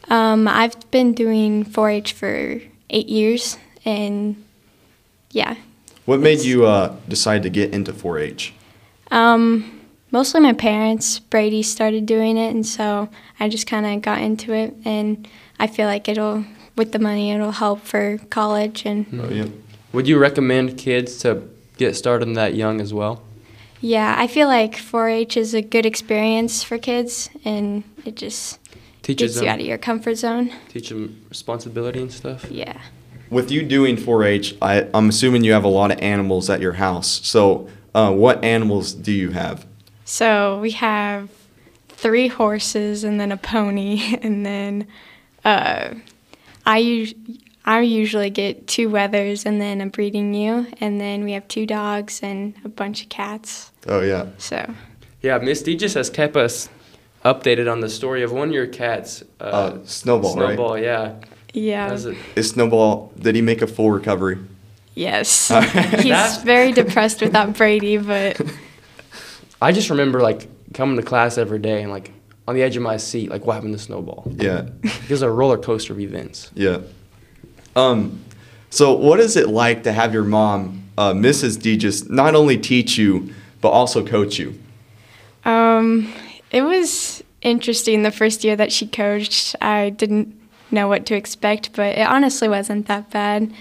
um, 0.10 0.48
I've 0.48 0.90
been 0.92 1.14
doing 1.14 1.64
4-H 1.66 2.14
for 2.14 2.62
eight 2.90 3.10
years, 3.10 3.58
and 3.86 4.36
yeah, 5.32 5.56
What 6.06 6.20
made 6.20 6.40
you 6.40 6.66
uh, 6.66 6.96
decide 7.08 7.44
to 7.44 7.50
get 7.50 7.72
into 7.74 7.94
4-H? 7.94 8.54
Um, 9.12 9.80
mostly 10.12 10.40
my 10.42 10.54
parents. 10.54 11.20
Brady 11.20 11.62
started 11.64 12.06
doing 12.06 12.38
it, 12.38 12.50
and 12.54 12.66
so 12.66 13.10
I 13.40 13.48
just 13.50 13.68
kind 13.68 13.86
of 13.86 14.02
got 14.02 14.20
into 14.22 14.54
it. 14.54 14.74
And 14.86 15.28
I 15.60 15.68
feel 15.68 15.88
like 15.88 16.08
it'll, 16.10 16.46
with 16.76 16.92
the 16.94 17.00
money, 17.00 17.32
it'll 17.32 17.52
help 17.52 17.82
for 17.86 18.18
college. 18.30 18.86
And 18.86 19.06
Oh 19.22 19.30
yeah. 19.30 19.46
Would 19.94 20.08
you 20.08 20.18
recommend 20.20 20.78
kids 20.78 21.18
to 21.20 21.44
get 21.78 21.96
started 21.96 22.34
that 22.36 22.54
young 22.56 22.82
as 22.82 22.94
well? 22.94 23.22
yeah, 23.82 24.14
I 24.18 24.28
feel 24.28 24.48
like 24.50 24.76
4-H 24.76 25.38
is 25.38 25.54
a 25.54 25.62
good 25.62 25.86
experience 25.86 26.64
for 26.64 26.78
kids, 26.78 27.30
and 27.46 27.84
it 28.04 28.16
just 28.16 28.60
Teaches 29.04 29.32
gets 29.32 29.36
you 29.36 29.42
them, 29.42 29.54
out 29.54 29.60
of 29.62 29.66
your 29.66 29.78
comfort 29.78 30.16
zone. 30.16 30.52
teach 30.68 30.90
them 30.90 31.24
responsibility 31.30 32.02
and 32.02 32.12
stuff. 32.12 32.52
Yeah. 32.52 32.78
With 33.30 33.52
you 33.52 33.64
doing 33.64 33.96
4-H, 33.96 34.56
I, 34.62 34.88
I'm 34.94 35.10
assuming 35.10 35.44
you 35.44 35.54
have 35.54 35.64
a 35.64 35.68
lot 35.70 35.92
of 35.92 36.00
animals 36.00 36.50
at 36.50 36.62
your 36.62 36.74
house. 36.74 37.26
So 37.28 37.70
uh, 37.94 38.12
what 38.12 38.44
animals 38.44 38.94
do 38.94 39.12
you 39.12 39.30
have? 39.32 39.66
So 40.06 40.60
we 40.60 40.72
have 40.72 41.30
three 41.90 42.28
horses 42.28 43.04
and 43.04 43.20
then 43.20 43.32
a 43.32 43.38
pony, 43.38 44.18
and 44.22 44.46
then 44.46 44.88
uh, 45.46 45.94
I 46.66 46.80
us- 46.82 47.14
I 47.66 47.82
usually 47.82 48.32
get 48.32 48.66
two 48.66 48.90
wethers 48.90 49.46
and 49.46 49.62
then 49.62 49.80
a 49.80 49.86
breeding 49.86 50.34
ewe, 50.34 50.66
and 50.82 51.00
then 51.00 51.24
we 51.24 51.34
have 51.34 51.48
two 51.48 51.68
dogs 51.68 52.20
and 52.24 52.56
a 52.66 52.70
bunch 52.70 53.04
of 53.04 53.10
cats. 53.10 53.72
Oh 53.88 54.02
yeah. 54.02 54.26
So 54.40 54.74
Yeah, 55.22 55.38
Misty 55.38 55.76
just 55.76 55.94
has 55.94 56.10
kept 56.10 56.36
us 56.36 56.68
updated 57.24 57.72
on 57.72 57.82
the 57.82 57.90
story 57.90 58.24
of 58.24 58.32
one 58.32 58.48
of 58.48 58.54
your 58.56 58.66
cats. 58.66 59.24
Uh, 59.40 59.44
Uh, 59.44 59.78
Snowball, 59.86 60.36
right? 60.36 60.56
Snowball, 60.56 60.80
yeah. 60.80 61.14
Yeah, 61.54 61.90
That's 61.90 62.06
a- 62.06 62.16
Is 62.36 62.50
Snowball, 62.52 63.12
did 63.20 63.36
he 63.36 63.42
make 63.42 63.62
a 63.62 63.68
full 63.68 63.92
recovery? 63.92 64.38
yes, 64.96 65.48
That- 65.50 66.02
he's 66.02 66.38
very 66.44 66.72
depressed 66.72 67.22
without 67.22 67.56
Brady, 67.56 67.98
but 67.98 68.40
I 69.62 69.72
just 69.72 69.90
remember 69.90 70.20
like 70.22 70.48
coming 70.74 70.98
to 70.98 71.04
class 71.04 71.38
every 71.38 71.60
day 71.60 71.82
and 71.82 71.92
like 71.92 72.12
on 72.48 72.56
the 72.56 72.64
edge 72.64 72.76
of 72.76 72.82
my 72.84 72.98
seat, 72.98 73.30
like 73.30 73.46
what 73.46 73.54
happened 73.54 73.74
to 73.74 73.80
Snowball? 73.80 74.24
Yeah. 74.36 74.68
It 74.84 75.10
was 75.10 75.22
a 75.22 75.30
roller 75.30 75.58
coaster 75.58 75.94
of 75.94 76.00
events. 76.00 76.50
Yeah. 76.56 76.80
Um, 77.76 78.24
so 78.72 78.94
what 78.94 79.20
is 79.20 79.36
it 79.36 79.50
like 79.50 79.84
to 79.84 79.92
have 79.92 80.14
your 80.14 80.24
mom, 80.24 80.84
uh, 80.98 81.14
Mrs. 81.14 81.62
D, 81.62 81.78
just 81.78 82.10
not 82.10 82.36
only 82.36 82.58
teach 82.58 82.98
you, 82.98 83.34
but 83.62 83.70
also 83.70 84.06
coach 84.06 84.40
you? 84.40 84.60
Um, 85.46 86.12
it 86.52 86.62
was 86.64 87.24
interesting 87.42 88.02
the 88.04 88.12
first 88.12 88.44
year 88.44 88.56
that 88.56 88.72
she 88.72 88.88
coached. 88.88 89.56
I 89.62 89.92
didn't 89.92 90.36
know 90.72 90.88
what 90.88 91.06
to 91.08 91.16
expect, 91.16 91.74
but 91.74 91.98
it 91.98 92.08
honestly 92.08 92.48
wasn't 92.48 92.88
that 92.88 93.10
bad. 93.12 93.52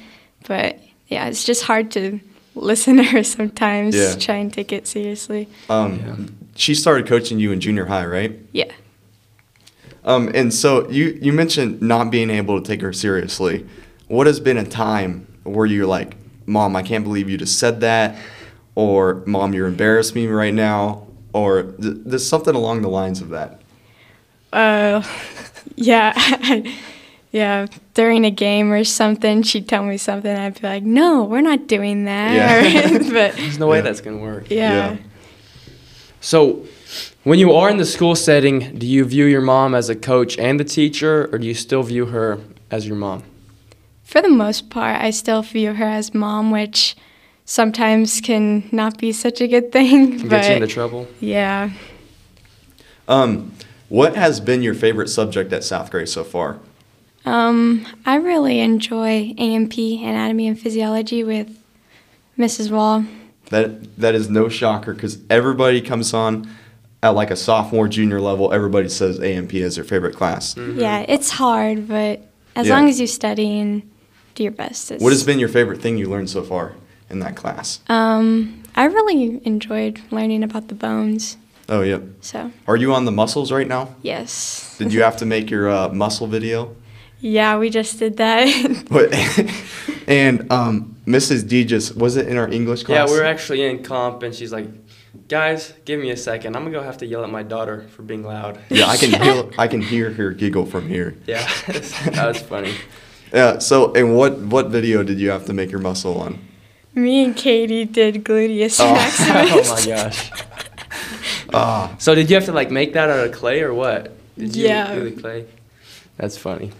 But 0.46 0.78
yeah, 1.08 1.26
it's 1.26 1.44
just 1.44 1.62
hard 1.64 1.90
to 1.92 2.20
listen 2.54 2.96
to 2.96 3.02
her 3.04 3.22
sometimes, 3.22 3.94
Yeah. 3.94 4.14
try 4.14 4.36
and 4.36 4.52
take 4.52 4.72
it 4.72 4.86
seriously. 4.86 5.48
Um, 5.70 6.34
She 6.56 6.74
started 6.74 7.06
coaching 7.06 7.38
you 7.38 7.52
in 7.52 7.60
junior 7.60 7.86
high, 7.86 8.04
right? 8.04 8.36
Yeah. 8.52 8.72
Um, 10.04 10.30
and 10.34 10.52
so 10.52 10.88
you, 10.90 11.18
you 11.20 11.32
mentioned 11.32 11.80
not 11.82 12.10
being 12.10 12.30
able 12.30 12.60
to 12.60 12.66
take 12.66 12.80
her 12.80 12.92
seriously. 12.92 13.66
What 14.08 14.26
has 14.26 14.40
been 14.40 14.56
a 14.56 14.64
time 14.64 15.26
where 15.44 15.66
you're 15.66 15.86
like, 15.86 16.16
Mom, 16.46 16.74
I 16.76 16.82
can't 16.82 17.04
believe 17.04 17.28
you 17.28 17.36
just 17.36 17.58
said 17.58 17.80
that? 17.82 18.16
Or, 18.74 19.22
Mom, 19.26 19.52
you're 19.54 19.66
embarrassing 19.66 20.14
me 20.14 20.26
right 20.28 20.54
now? 20.54 21.06
Or 21.32 21.62
th- 21.64 21.96
there's 22.06 22.26
something 22.26 22.54
along 22.54 22.82
the 22.82 22.88
lines 22.88 23.20
of 23.20 23.28
that. 23.30 23.60
Uh, 24.52 25.02
yeah. 25.76 26.14
yeah. 27.32 27.66
During 27.94 28.24
a 28.24 28.30
game 28.30 28.72
or 28.72 28.84
something, 28.84 29.42
she'd 29.42 29.68
tell 29.68 29.84
me 29.84 29.96
something, 29.98 30.34
I'd 30.34 30.60
be 30.60 30.66
like, 30.66 30.82
no, 30.82 31.24
we're 31.24 31.40
not 31.42 31.66
doing 31.66 32.04
that. 32.04 32.34
Yeah. 32.34 32.98
but 33.12 33.36
There's 33.36 33.58
no 33.58 33.66
way 33.66 33.78
Yeah. 33.78 33.82
that's 33.82 34.00
gonna 34.00 34.18
work. 34.18 34.50
yeah. 34.50 34.90
Yeah. 34.92 34.96
So, 36.20 36.66
when 37.24 37.38
you 37.38 37.52
are 37.52 37.68
in 37.70 37.76
the 37.76 37.84
school 37.86 38.14
setting, 38.16 38.76
do 38.78 38.86
you 38.86 39.04
view 39.04 39.26
your 39.26 39.40
mom 39.42 39.74
as 39.74 39.88
a 39.88 39.94
coach 39.94 40.36
and 40.38 40.60
a 40.60 40.64
teacher, 40.64 41.28
or 41.32 41.38
do 41.38 41.46
you 41.46 41.54
still 41.54 41.82
view 41.82 42.06
her 42.06 42.38
as 42.70 42.86
your 42.88 42.96
mom? 42.96 43.22
For 44.02 44.22
the 44.22 44.28
most 44.30 44.70
part, 44.70 45.00
I 45.00 45.10
still 45.10 45.42
view 45.42 45.74
her 45.74 45.84
as 45.84 46.14
mom, 46.14 46.50
which 46.50 46.96
sometimes 47.44 48.20
can 48.20 48.68
not 48.72 48.98
be 48.98 49.12
such 49.12 49.40
a 49.40 49.46
good 49.46 49.70
thing. 49.70 50.18
Can 50.20 50.28
but 50.28 50.40
get 50.42 50.48
you 50.48 50.54
into 50.56 50.66
trouble? 50.66 51.06
yeah, 51.20 51.70
Um, 53.06 53.52
what 53.88 54.16
has 54.16 54.40
been 54.40 54.62
your 54.62 54.74
favorite 54.74 55.08
subject 55.08 55.52
at 55.52 55.64
South 55.64 55.90
Gray 55.90 56.06
so 56.06 56.24
far? 56.24 56.58
Um, 57.28 57.86
I 58.06 58.16
really 58.16 58.60
enjoy 58.60 59.34
AMP, 59.36 59.76
Anatomy 59.76 60.48
and 60.48 60.58
Physiology, 60.58 61.22
with 61.24 61.62
Mrs. 62.38 62.70
Wall. 62.70 63.04
That 63.50 63.96
that 63.98 64.14
is 64.14 64.28
no 64.30 64.48
shocker 64.48 64.94
because 64.94 65.18
everybody 65.30 65.80
comes 65.80 66.12
on 66.14 66.48
at 67.02 67.10
like 67.10 67.30
a 67.30 67.36
sophomore, 67.36 67.88
junior 67.88 68.20
level. 68.20 68.52
Everybody 68.52 68.88
says 68.88 69.20
AMP 69.20 69.54
is 69.54 69.76
their 69.76 69.84
favorite 69.84 70.16
class. 70.16 70.56
Yeah, 70.56 71.00
it's 71.08 71.30
hard, 71.30 71.86
but 71.88 72.20
as 72.56 72.66
Yeah. 72.66 72.74
long 72.76 72.88
as 72.88 72.98
you 73.00 73.06
study 73.06 73.58
and 73.58 73.82
do 74.34 74.42
your 74.42 74.52
best. 74.52 74.90
It's, 74.90 75.02
What 75.02 75.12
has 75.12 75.24
been 75.24 75.38
your 75.38 75.48
favorite 75.48 75.80
thing 75.80 75.96
you 75.98 76.08
learned 76.08 76.30
so 76.30 76.42
far 76.42 76.72
in 77.10 77.20
that 77.20 77.36
class? 77.36 77.80
Um, 77.88 78.62
I 78.74 78.84
really 78.84 79.40
enjoyed 79.44 80.00
learning 80.10 80.42
about 80.42 80.68
the 80.68 80.74
bones. 80.74 81.36
Oh 81.68 81.82
yeah. 81.82 81.98
So 82.20 82.50
Are 82.66 82.76
you 82.76 82.92
on 82.94 83.04
the 83.04 83.12
muscles 83.12 83.50
right 83.52 83.68
now? 83.68 83.94
yes. 84.02 84.76
Did 84.78 84.92
you 84.92 85.02
have 85.02 85.16
to 85.18 85.26
make 85.26 85.50
your 85.50 85.68
uh, 85.70 85.88
muscle 85.88 86.26
video? 86.26 86.74
Yeah, 87.20 87.58
we 87.58 87.70
just 87.70 87.98
did 87.98 88.16
that. 88.18 88.46
What? 88.90 89.12
and 90.08 90.50
um, 90.52 90.96
Mrs. 91.06 91.46
D 91.48 91.64
just 91.64 91.96
was 91.96 92.16
it 92.16 92.28
in 92.28 92.36
our 92.38 92.48
English 92.48 92.84
class? 92.84 93.08
Yeah, 93.08 93.12
we 93.14 93.18
were 93.20 93.26
actually 93.26 93.62
in 93.64 93.82
comp, 93.82 94.22
and 94.22 94.34
she's 94.34 94.52
like, 94.52 94.66
"Guys, 95.28 95.74
give 95.84 96.00
me 96.00 96.10
a 96.10 96.16
second. 96.16 96.56
I'm 96.56 96.62
gonna 96.64 96.76
go 96.78 96.82
have 96.82 96.98
to 96.98 97.06
yell 97.06 97.24
at 97.24 97.30
my 97.30 97.42
daughter 97.42 97.86
for 97.96 98.02
being 98.02 98.22
loud." 98.24 98.58
Yeah, 98.70 98.86
I 98.86 98.96
can 98.96 99.10
Yeah. 99.10 99.24
hear 99.24 99.44
I 99.58 99.66
can 99.68 99.80
hear 99.82 100.10
her 100.12 100.30
giggle 100.30 100.64
from 100.66 100.88
here. 100.88 101.16
Yeah, 101.26 101.46
that 101.66 102.24
was 102.28 102.40
funny. 102.40 102.74
Yeah. 103.32 103.58
So, 103.58 103.92
and 103.94 104.16
what 104.16 104.38
what 104.38 104.68
video 104.68 105.02
did 105.02 105.18
you 105.18 105.30
have 105.30 105.44
to 105.46 105.52
make 105.52 105.70
your 105.72 105.80
muscle 105.80 106.20
on? 106.20 106.38
Me 106.94 107.24
and 107.24 107.36
Katie 107.36 107.84
did 107.84 108.24
gluteus 108.24 108.78
Oh. 108.80 108.94
maximus. 108.94 109.70
oh 109.70 109.74
my 109.74 109.84
gosh. 109.86 110.30
Ah, 111.52 111.94
So 111.98 112.14
did 112.14 112.30
you 112.30 112.36
have 112.36 112.44
to 112.46 112.52
like 112.52 112.70
make 112.70 112.92
that 112.94 113.10
out 113.10 113.26
of 113.26 113.32
clay 113.32 113.60
or 113.62 113.72
what? 113.74 114.12
Did 114.38 114.54
you 114.56 114.66
Yeah. 114.68 114.94
do 114.94 115.10
the 115.10 115.20
clay? 115.20 115.44
That's 116.16 116.36
funny. 116.38 116.70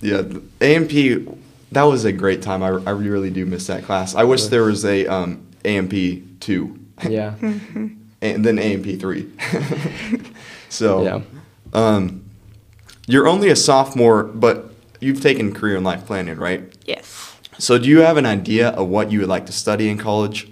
Yeah. 0.00 0.22
AMP. 0.60 0.90
That 1.72 1.82
was 1.82 2.04
a 2.04 2.12
great 2.12 2.40
time. 2.42 2.62
I, 2.62 2.68
I 2.68 2.90
really 2.90 3.30
do 3.30 3.44
miss 3.44 3.66
that 3.66 3.84
class. 3.84 4.14
I 4.14 4.24
wish 4.24 4.46
there 4.46 4.64
was 4.64 4.84
a 4.84 5.06
um, 5.06 5.46
AMP 5.64 6.40
two, 6.40 6.78
Yeah. 7.06 7.34
and 8.22 8.44
then 8.44 8.58
AMP 8.58 8.98
three. 9.00 9.28
so, 10.68 11.02
Yeah. 11.04 11.20
um, 11.72 12.24
you're 13.06 13.26
only 13.28 13.48
a 13.50 13.56
sophomore, 13.56 14.22
but 14.24 14.72
you've 15.00 15.20
taken 15.20 15.52
career 15.54 15.76
and 15.76 15.84
life 15.84 16.06
planning, 16.06 16.36
right? 16.38 16.62
yes. 16.86 17.34
So, 17.60 17.76
do 17.76 17.88
you 17.88 18.00
have 18.02 18.16
an 18.16 18.24
idea 18.26 18.68
of 18.68 18.86
what 18.88 19.10
you 19.10 19.18
would 19.18 19.28
like 19.28 19.46
to 19.46 19.52
study 19.52 19.88
in 19.88 19.98
college? 19.98 20.48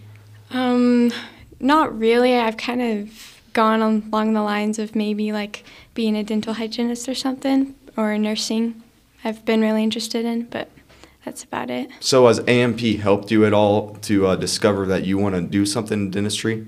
Um, 0.51 1.13
not 1.61 1.97
really. 1.97 2.35
I've 2.37 2.57
kind 2.57 2.83
of 2.83 3.39
gone 3.53 3.81
along 3.81 4.33
the 4.33 4.43
lines 4.43 4.81
of 4.81 4.97
maybe 4.97 5.31
like 5.31 5.63
being 5.95 6.17
a 6.17 6.25
dental 6.25 6.55
hygienist 6.55 7.09
or 7.09 7.15
something, 7.15 7.77
or 7.97 8.19
nursing. 8.19 8.83
I've 9.25 9.45
been 9.45 9.61
really 9.61 9.83
interested 9.83 10.25
in, 10.25 10.45
but 10.45 10.69
that's 11.25 11.43
about 11.43 11.71
it. 11.71 11.91
So, 12.01 12.27
has 12.29 12.41
AMP 12.47 12.81
helped 13.01 13.31
you 13.31 13.45
at 13.45 13.53
all 13.53 13.95
to 14.03 14.27
uh, 14.29 14.37
discover 14.37 14.87
that 14.87 15.05
you 15.05 15.19
want 15.19 15.35
to 15.35 15.43
do 15.43 15.67
something 15.67 16.01
in 16.01 16.11
dentistry? 16.11 16.67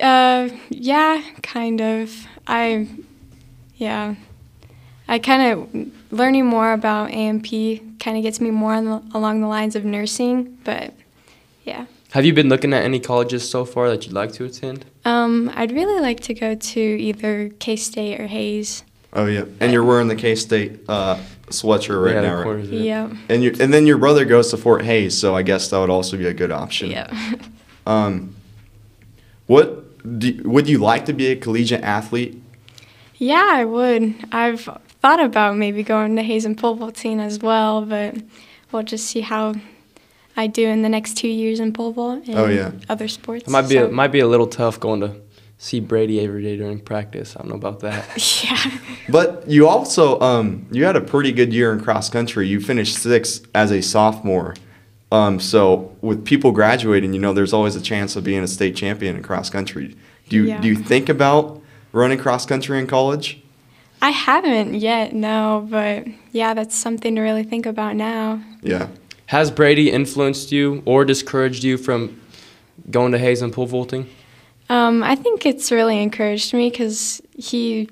Uh, 0.00 0.48
yeah, 0.70 1.22
kind 1.42 1.80
of. 1.80 2.26
I, 2.46 2.88
yeah, 3.76 4.14
I 5.08 5.18
kind 5.18 5.52
of 5.52 5.92
learning 6.12 6.46
more 6.46 6.72
about 6.72 7.10
AMP 7.10 7.46
kind 7.98 8.16
of 8.16 8.22
gets 8.22 8.40
me 8.40 8.50
more 8.50 8.74
on 8.74 8.84
the, 8.84 9.02
along 9.14 9.40
the 9.40 9.46
lines 9.46 9.76
of 9.76 9.84
nursing, 9.84 10.58
but 10.64 10.94
yeah. 11.64 11.86
Have 12.12 12.24
you 12.24 12.34
been 12.34 12.48
looking 12.48 12.72
at 12.72 12.84
any 12.84 13.00
colleges 13.00 13.48
so 13.48 13.64
far 13.64 13.88
that 13.88 14.04
you'd 14.04 14.12
like 14.12 14.32
to 14.34 14.44
attend? 14.44 14.84
Um, 15.04 15.50
I'd 15.54 15.72
really 15.72 16.00
like 16.00 16.20
to 16.20 16.34
go 16.34 16.54
to 16.54 16.80
either 16.80 17.50
K 17.58 17.76
State 17.76 18.20
or 18.20 18.26
Hays. 18.26 18.84
Oh 19.14 19.26
yeah, 19.26 19.44
and 19.60 19.72
you're 19.72 19.84
wearing 19.84 20.08
the 20.08 20.16
K 20.16 20.34
State 20.34 20.80
uh, 20.88 21.18
sweatshirt 21.48 22.02
right 22.02 22.14
yeah, 22.14 22.20
now, 22.22 22.30
the 22.30 22.36
right? 22.36 22.42
quarters, 22.44 22.70
yeah. 22.70 23.08
Yeah. 23.08 23.16
And 23.28 23.42
you 23.42 23.54
and 23.60 23.72
then 23.72 23.86
your 23.86 23.98
brother 23.98 24.24
goes 24.24 24.50
to 24.50 24.56
Fort 24.56 24.82
Hays, 24.84 25.18
so 25.18 25.34
I 25.36 25.42
guess 25.42 25.68
that 25.68 25.78
would 25.78 25.90
also 25.90 26.16
be 26.16 26.26
a 26.26 26.34
good 26.34 26.50
option. 26.50 26.90
Yeah. 26.90 27.12
Um, 27.84 28.36
what 29.46 30.18
do, 30.20 30.40
would 30.44 30.68
you 30.68 30.78
like 30.78 31.06
to 31.06 31.12
be 31.12 31.26
a 31.32 31.36
collegiate 31.36 31.82
athlete? 31.82 32.40
yeah, 33.16 33.44
I 33.52 33.64
would. 33.64 34.14
I've 34.30 34.60
thought 35.00 35.18
about 35.20 35.56
maybe 35.56 35.82
going 35.82 36.14
to 36.14 36.22
Hays 36.22 36.44
and 36.44 36.56
pole 36.56 36.76
vaulting 36.76 37.18
as 37.18 37.40
well, 37.40 37.84
but 37.84 38.14
we'll 38.70 38.84
just 38.84 39.06
see 39.06 39.20
how 39.20 39.54
I 40.36 40.46
do 40.46 40.66
in 40.68 40.82
the 40.82 40.88
next 40.88 41.16
two 41.16 41.26
years 41.26 41.58
in 41.58 41.72
pole 41.72 41.90
vault 41.92 42.26
and 42.28 42.36
Oh, 42.38 42.46
yeah. 42.46 42.70
other 42.88 43.08
sports. 43.08 43.44
It 43.48 43.50
might 43.50 43.62
be 43.68 43.74
so- 43.74 43.88
a, 43.88 43.90
might 43.90 44.12
be 44.12 44.20
a 44.20 44.28
little 44.28 44.46
tough 44.46 44.78
going 44.78 45.00
to 45.00 45.16
see 45.62 45.78
Brady 45.78 46.18
every 46.20 46.42
day 46.42 46.56
during 46.56 46.80
practice. 46.80 47.36
I 47.36 47.40
don't 47.40 47.50
know 47.50 47.54
about 47.54 47.80
that. 47.80 48.42
yeah. 48.44 48.80
But 49.08 49.48
you 49.48 49.68
also 49.68 50.18
um, 50.20 50.66
you 50.72 50.84
had 50.84 50.96
a 50.96 51.00
pretty 51.00 51.30
good 51.30 51.52
year 51.52 51.72
in 51.72 51.80
cross 51.80 52.10
country. 52.10 52.48
You 52.48 52.60
finished 52.60 52.98
sixth 52.98 53.46
as 53.54 53.70
a 53.70 53.80
sophomore. 53.80 54.56
Um, 55.12 55.38
so 55.38 55.96
with 56.00 56.24
people 56.24 56.50
graduating, 56.50 57.12
you 57.14 57.20
know, 57.20 57.32
there's 57.32 57.52
always 57.52 57.76
a 57.76 57.80
chance 57.80 58.16
of 58.16 58.24
being 58.24 58.42
a 58.42 58.48
state 58.48 58.74
champion 58.74 59.14
in 59.14 59.22
cross 59.22 59.50
country. 59.50 59.96
Do 60.28 60.36
you 60.36 60.44
Yeah. 60.48 60.60
do 60.60 60.66
you 60.66 60.74
think 60.74 61.08
about 61.08 61.62
running 61.92 62.18
cross 62.18 62.44
country 62.44 62.78
in 62.80 62.88
college? 62.88 63.40
I 64.00 64.10
haven't 64.10 64.74
yet, 64.74 65.14
no, 65.14 65.64
but 65.70 66.08
yeah, 66.32 66.54
that's 66.54 66.74
something 66.76 67.14
to 67.14 67.20
really 67.20 67.44
think 67.44 67.66
about 67.66 67.94
now. 67.94 68.42
Yeah. 68.62 68.88
Has 69.26 69.52
Brady 69.52 69.92
influenced 69.92 70.50
you 70.50 70.82
or 70.86 71.04
discouraged 71.04 71.62
you 71.62 71.78
from 71.78 72.20
going 72.90 73.12
to 73.12 73.18
Hays 73.18 73.42
and 73.42 73.52
pole 73.52 73.66
vaulting? 73.66 74.08
Um, 74.68 75.02
I 75.02 75.14
think 75.16 75.44
it's 75.46 75.70
really 75.70 76.00
encouraged 76.02 76.54
me 76.54 76.70
because 76.70 77.20
he 77.36 77.88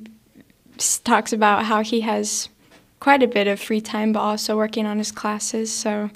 talks 1.05 1.33
about 1.33 1.65
how 1.65 1.83
he 1.83 2.01
has 2.03 2.49
quite 3.01 3.23
a 3.23 3.27
bit 3.27 3.47
of 3.47 3.61
free 3.61 3.81
time, 3.81 4.13
but 4.13 4.21
also 4.21 4.57
working 4.57 4.87
on 4.87 4.99
his 4.99 5.13
classes. 5.13 5.73
So 5.73 6.11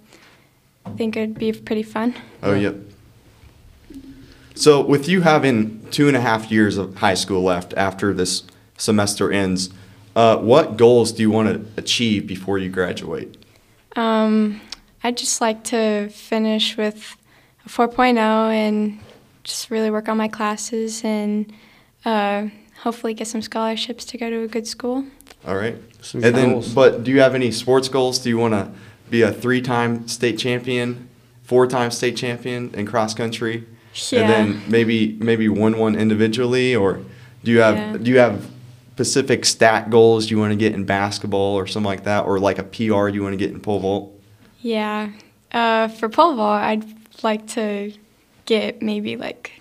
I 0.87 0.90
think 0.90 1.17
it'd 1.17 1.38
be 1.38 1.53
pretty 1.53 1.83
fun. 1.83 2.14
Oh, 2.43 2.53
Yeah. 2.55 2.71
yep. 2.71 2.77
So, 4.57 4.81
with 4.81 5.09
you 5.09 5.23
having 5.23 5.85
two 5.90 6.07
and 6.07 6.17
a 6.17 6.21
half 6.21 6.49
years 6.53 6.77
of 6.77 6.95
high 6.99 7.14
school 7.14 7.43
left 7.43 7.75
after 7.77 8.14
this 8.14 8.45
semester 8.79 9.33
ends, 9.33 9.71
uh, 10.14 10.37
what 10.37 10.77
goals 10.77 11.11
do 11.11 11.23
you 11.23 11.31
want 11.31 11.49
to 11.49 11.67
achieve 11.77 12.29
before 12.29 12.59
you 12.59 12.69
graduate? 12.71 13.37
Um, 13.97 14.61
I'd 15.03 15.17
just 15.17 15.40
like 15.40 15.64
to 15.64 16.09
finish 16.11 16.77
with 16.77 17.17
a 17.67 17.69
4.0 17.69 18.17
and 18.17 19.01
just 19.45 19.71
really 19.71 19.91
work 19.91 20.09
on 20.09 20.17
my 20.17 20.29
classes 20.29 21.03
and 21.05 21.53
uh, 22.05 22.47
hopefully 22.83 23.15
get 23.15 23.27
some 23.29 23.43
scholarships 23.43 24.05
to 24.07 24.19
go 24.19 24.29
to 24.31 24.41
a 24.43 24.49
good 24.49 24.67
school. 24.67 25.05
All 25.47 25.57
right. 25.57 25.77
Some 26.03 26.25
And 26.25 26.35
then, 26.35 26.51
goals. 26.53 26.73
but 26.75 27.05
do 27.05 27.11
you 27.11 27.21
have 27.21 27.35
any 27.35 27.51
sports 27.51 27.89
goals? 27.89 28.19
Do 28.19 28.29
you 28.29 28.39
want 28.39 28.55
to 28.55 28.71
be 29.11 29.23
a 29.23 29.33
three-time 29.33 30.09
state 30.09 30.39
champion, 30.39 31.09
four-time 31.45 31.91
state 31.91 32.17
champion 32.17 32.71
in 32.75 32.87
cross 32.87 33.15
country, 33.15 33.65
Yeah. 34.11 34.21
and 34.21 34.31
then 34.31 34.63
maybe 34.69 35.17
maybe 35.21 35.49
win 35.49 35.79
one 35.79 35.95
individually, 35.95 36.75
or 36.75 37.01
do 37.45 37.51
you 37.53 37.61
have 37.61 37.77
Yeah. 37.77 37.97
do 37.99 38.11
you 38.11 38.19
have 38.19 38.47
specific 38.93 39.45
stat 39.45 39.91
goals 39.91 40.31
you 40.31 40.39
want 40.39 40.53
to 40.53 40.57
get 40.57 40.73
in 40.73 40.85
basketball 40.85 41.55
or 41.57 41.67
something 41.67 41.87
like 41.89 42.05
that, 42.05 42.25
or 42.27 42.39
like 42.39 42.59
a 42.59 42.63
PR 42.65 43.09
you 43.09 43.23
want 43.23 43.33
to 43.35 43.37
get 43.37 43.51
in 43.51 43.61
pole 43.61 43.81
vault? 43.81 44.13
Yeah. 44.63 45.11
Uh, 45.53 45.89
for 45.89 46.09
pole 46.09 46.35
vault, 46.37 46.63
I'd 46.63 46.85
like 47.23 47.47
to 47.49 47.93
get 48.47 48.83
maybe 48.83 49.17
like 49.17 49.53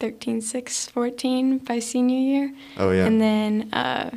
13, 0.00 0.40
6, 0.40 0.86
14 0.88 1.58
by 1.58 1.78
senior 1.78 2.18
year. 2.18 2.52
Oh 2.78 2.90
yeah. 2.90 3.06
And 3.06 3.20
then 3.20 3.70
uh, 3.72 4.10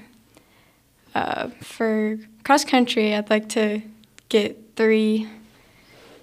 uh, 1.16 1.48
for 1.62 2.18
cross 2.44 2.66
country, 2.66 3.16
I'd 3.16 3.30
like 3.30 3.50
to 3.50 3.82
get 4.30 4.58
three 4.76 5.28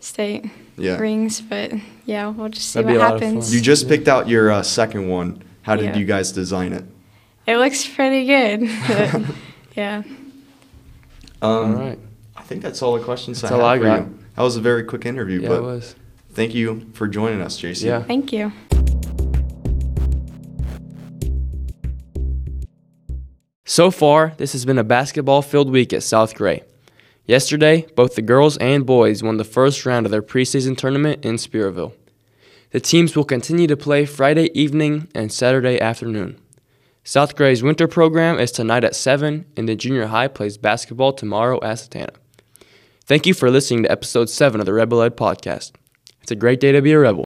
state 0.00 0.44
Yeah. 0.76 0.98
rings. 0.98 1.40
But 1.40 1.72
yeah, 2.04 2.28
we'll 2.28 2.48
just 2.50 2.70
see 2.70 2.80
That'd 2.82 2.98
what 2.98 3.04
a 3.06 3.08
lot 3.08 3.14
of 3.16 3.20
happens. 3.22 3.54
You 3.54 3.60
just 3.60 3.88
picked 3.88 4.08
out 4.08 4.28
your 4.28 4.50
uh, 4.50 4.62
second 4.62 5.08
one. 5.08 5.42
How 5.62 5.74
did 5.76 5.86
Yeah. 5.86 5.96
you 5.96 6.04
guys 6.04 6.32
design 6.32 6.72
it? 6.72 6.84
It 7.46 7.56
looks 7.58 7.86
pretty 7.86 8.26
good. 8.26 8.68
but, 8.88 9.22
yeah. 9.76 10.02
Um, 11.42 11.50
All 11.50 11.72
right. 11.74 11.98
I 12.36 12.42
think 12.42 12.62
that's 12.62 12.82
all 12.82 12.96
the 12.96 13.04
questions 13.04 13.40
That's 13.40 13.52
I 13.52 13.56
all 13.56 13.62
have 13.68 13.76
I 13.76 13.78
for 13.78 13.84
got. 13.84 13.98
you. 14.08 14.18
That 14.36 14.42
was 14.42 14.56
a 14.56 14.60
very 14.60 14.84
quick 14.84 15.06
interview, 15.06 15.40
Yeah, 15.42 15.48
but 15.48 15.58
it 15.58 15.62
was. 15.62 15.94
Thank 16.36 16.54
you 16.54 16.82
for 16.92 17.08
joining 17.08 17.40
us, 17.40 17.58
Jacee. 17.58 17.86
Yeah. 17.86 18.02
Thank 18.02 18.30
you. 18.30 18.52
So 23.64 23.90
far, 23.90 24.34
this 24.36 24.52
has 24.52 24.66
been 24.66 24.76
a 24.76 24.84
basketball 24.84 25.40
filled 25.40 25.70
week 25.70 25.94
at 25.94 26.02
South 26.02 26.34
Gray. 26.34 26.62
Yesterday, 27.24 27.86
both 27.96 28.16
the 28.16 28.22
girls 28.22 28.58
and 28.58 28.84
boys 28.84 29.22
won 29.22 29.38
the 29.38 29.44
first 29.44 29.86
round 29.86 30.04
of 30.04 30.12
their 30.12 30.20
preseason 30.20 30.76
tournament 30.76 31.24
in 31.24 31.36
Spearville. 31.36 31.94
The 32.70 32.80
teams 32.80 33.16
will 33.16 33.24
continue 33.24 33.66
to 33.66 33.76
play 33.76 34.04
Friday 34.04 34.50
evening 34.52 35.08
and 35.14 35.32
Saturday 35.32 35.80
afternoon. 35.80 36.38
South 37.02 37.34
Gray's 37.34 37.62
winter 37.62 37.88
program 37.88 38.38
is 38.38 38.52
tonight 38.52 38.84
at 38.84 38.94
7, 38.94 39.46
and 39.56 39.66
the 39.66 39.74
junior 39.74 40.08
high 40.08 40.28
plays 40.28 40.58
basketball 40.58 41.14
tomorrow 41.14 41.58
at 41.62 41.78
Satanta. 41.78 42.12
Thank 43.06 43.26
you 43.26 43.32
for 43.32 43.50
listening 43.50 43.84
to 43.84 43.90
episode 43.90 44.28
7 44.28 44.60
of 44.60 44.66
the 44.66 44.74
Rebel 44.74 45.00
Ed 45.00 45.16
podcast. 45.16 45.72
It's 46.26 46.32
a 46.32 46.34
great 46.34 46.58
day 46.58 46.72
to 46.72 46.82
be 46.82 46.90
a 46.90 46.98
rebel. 46.98 47.24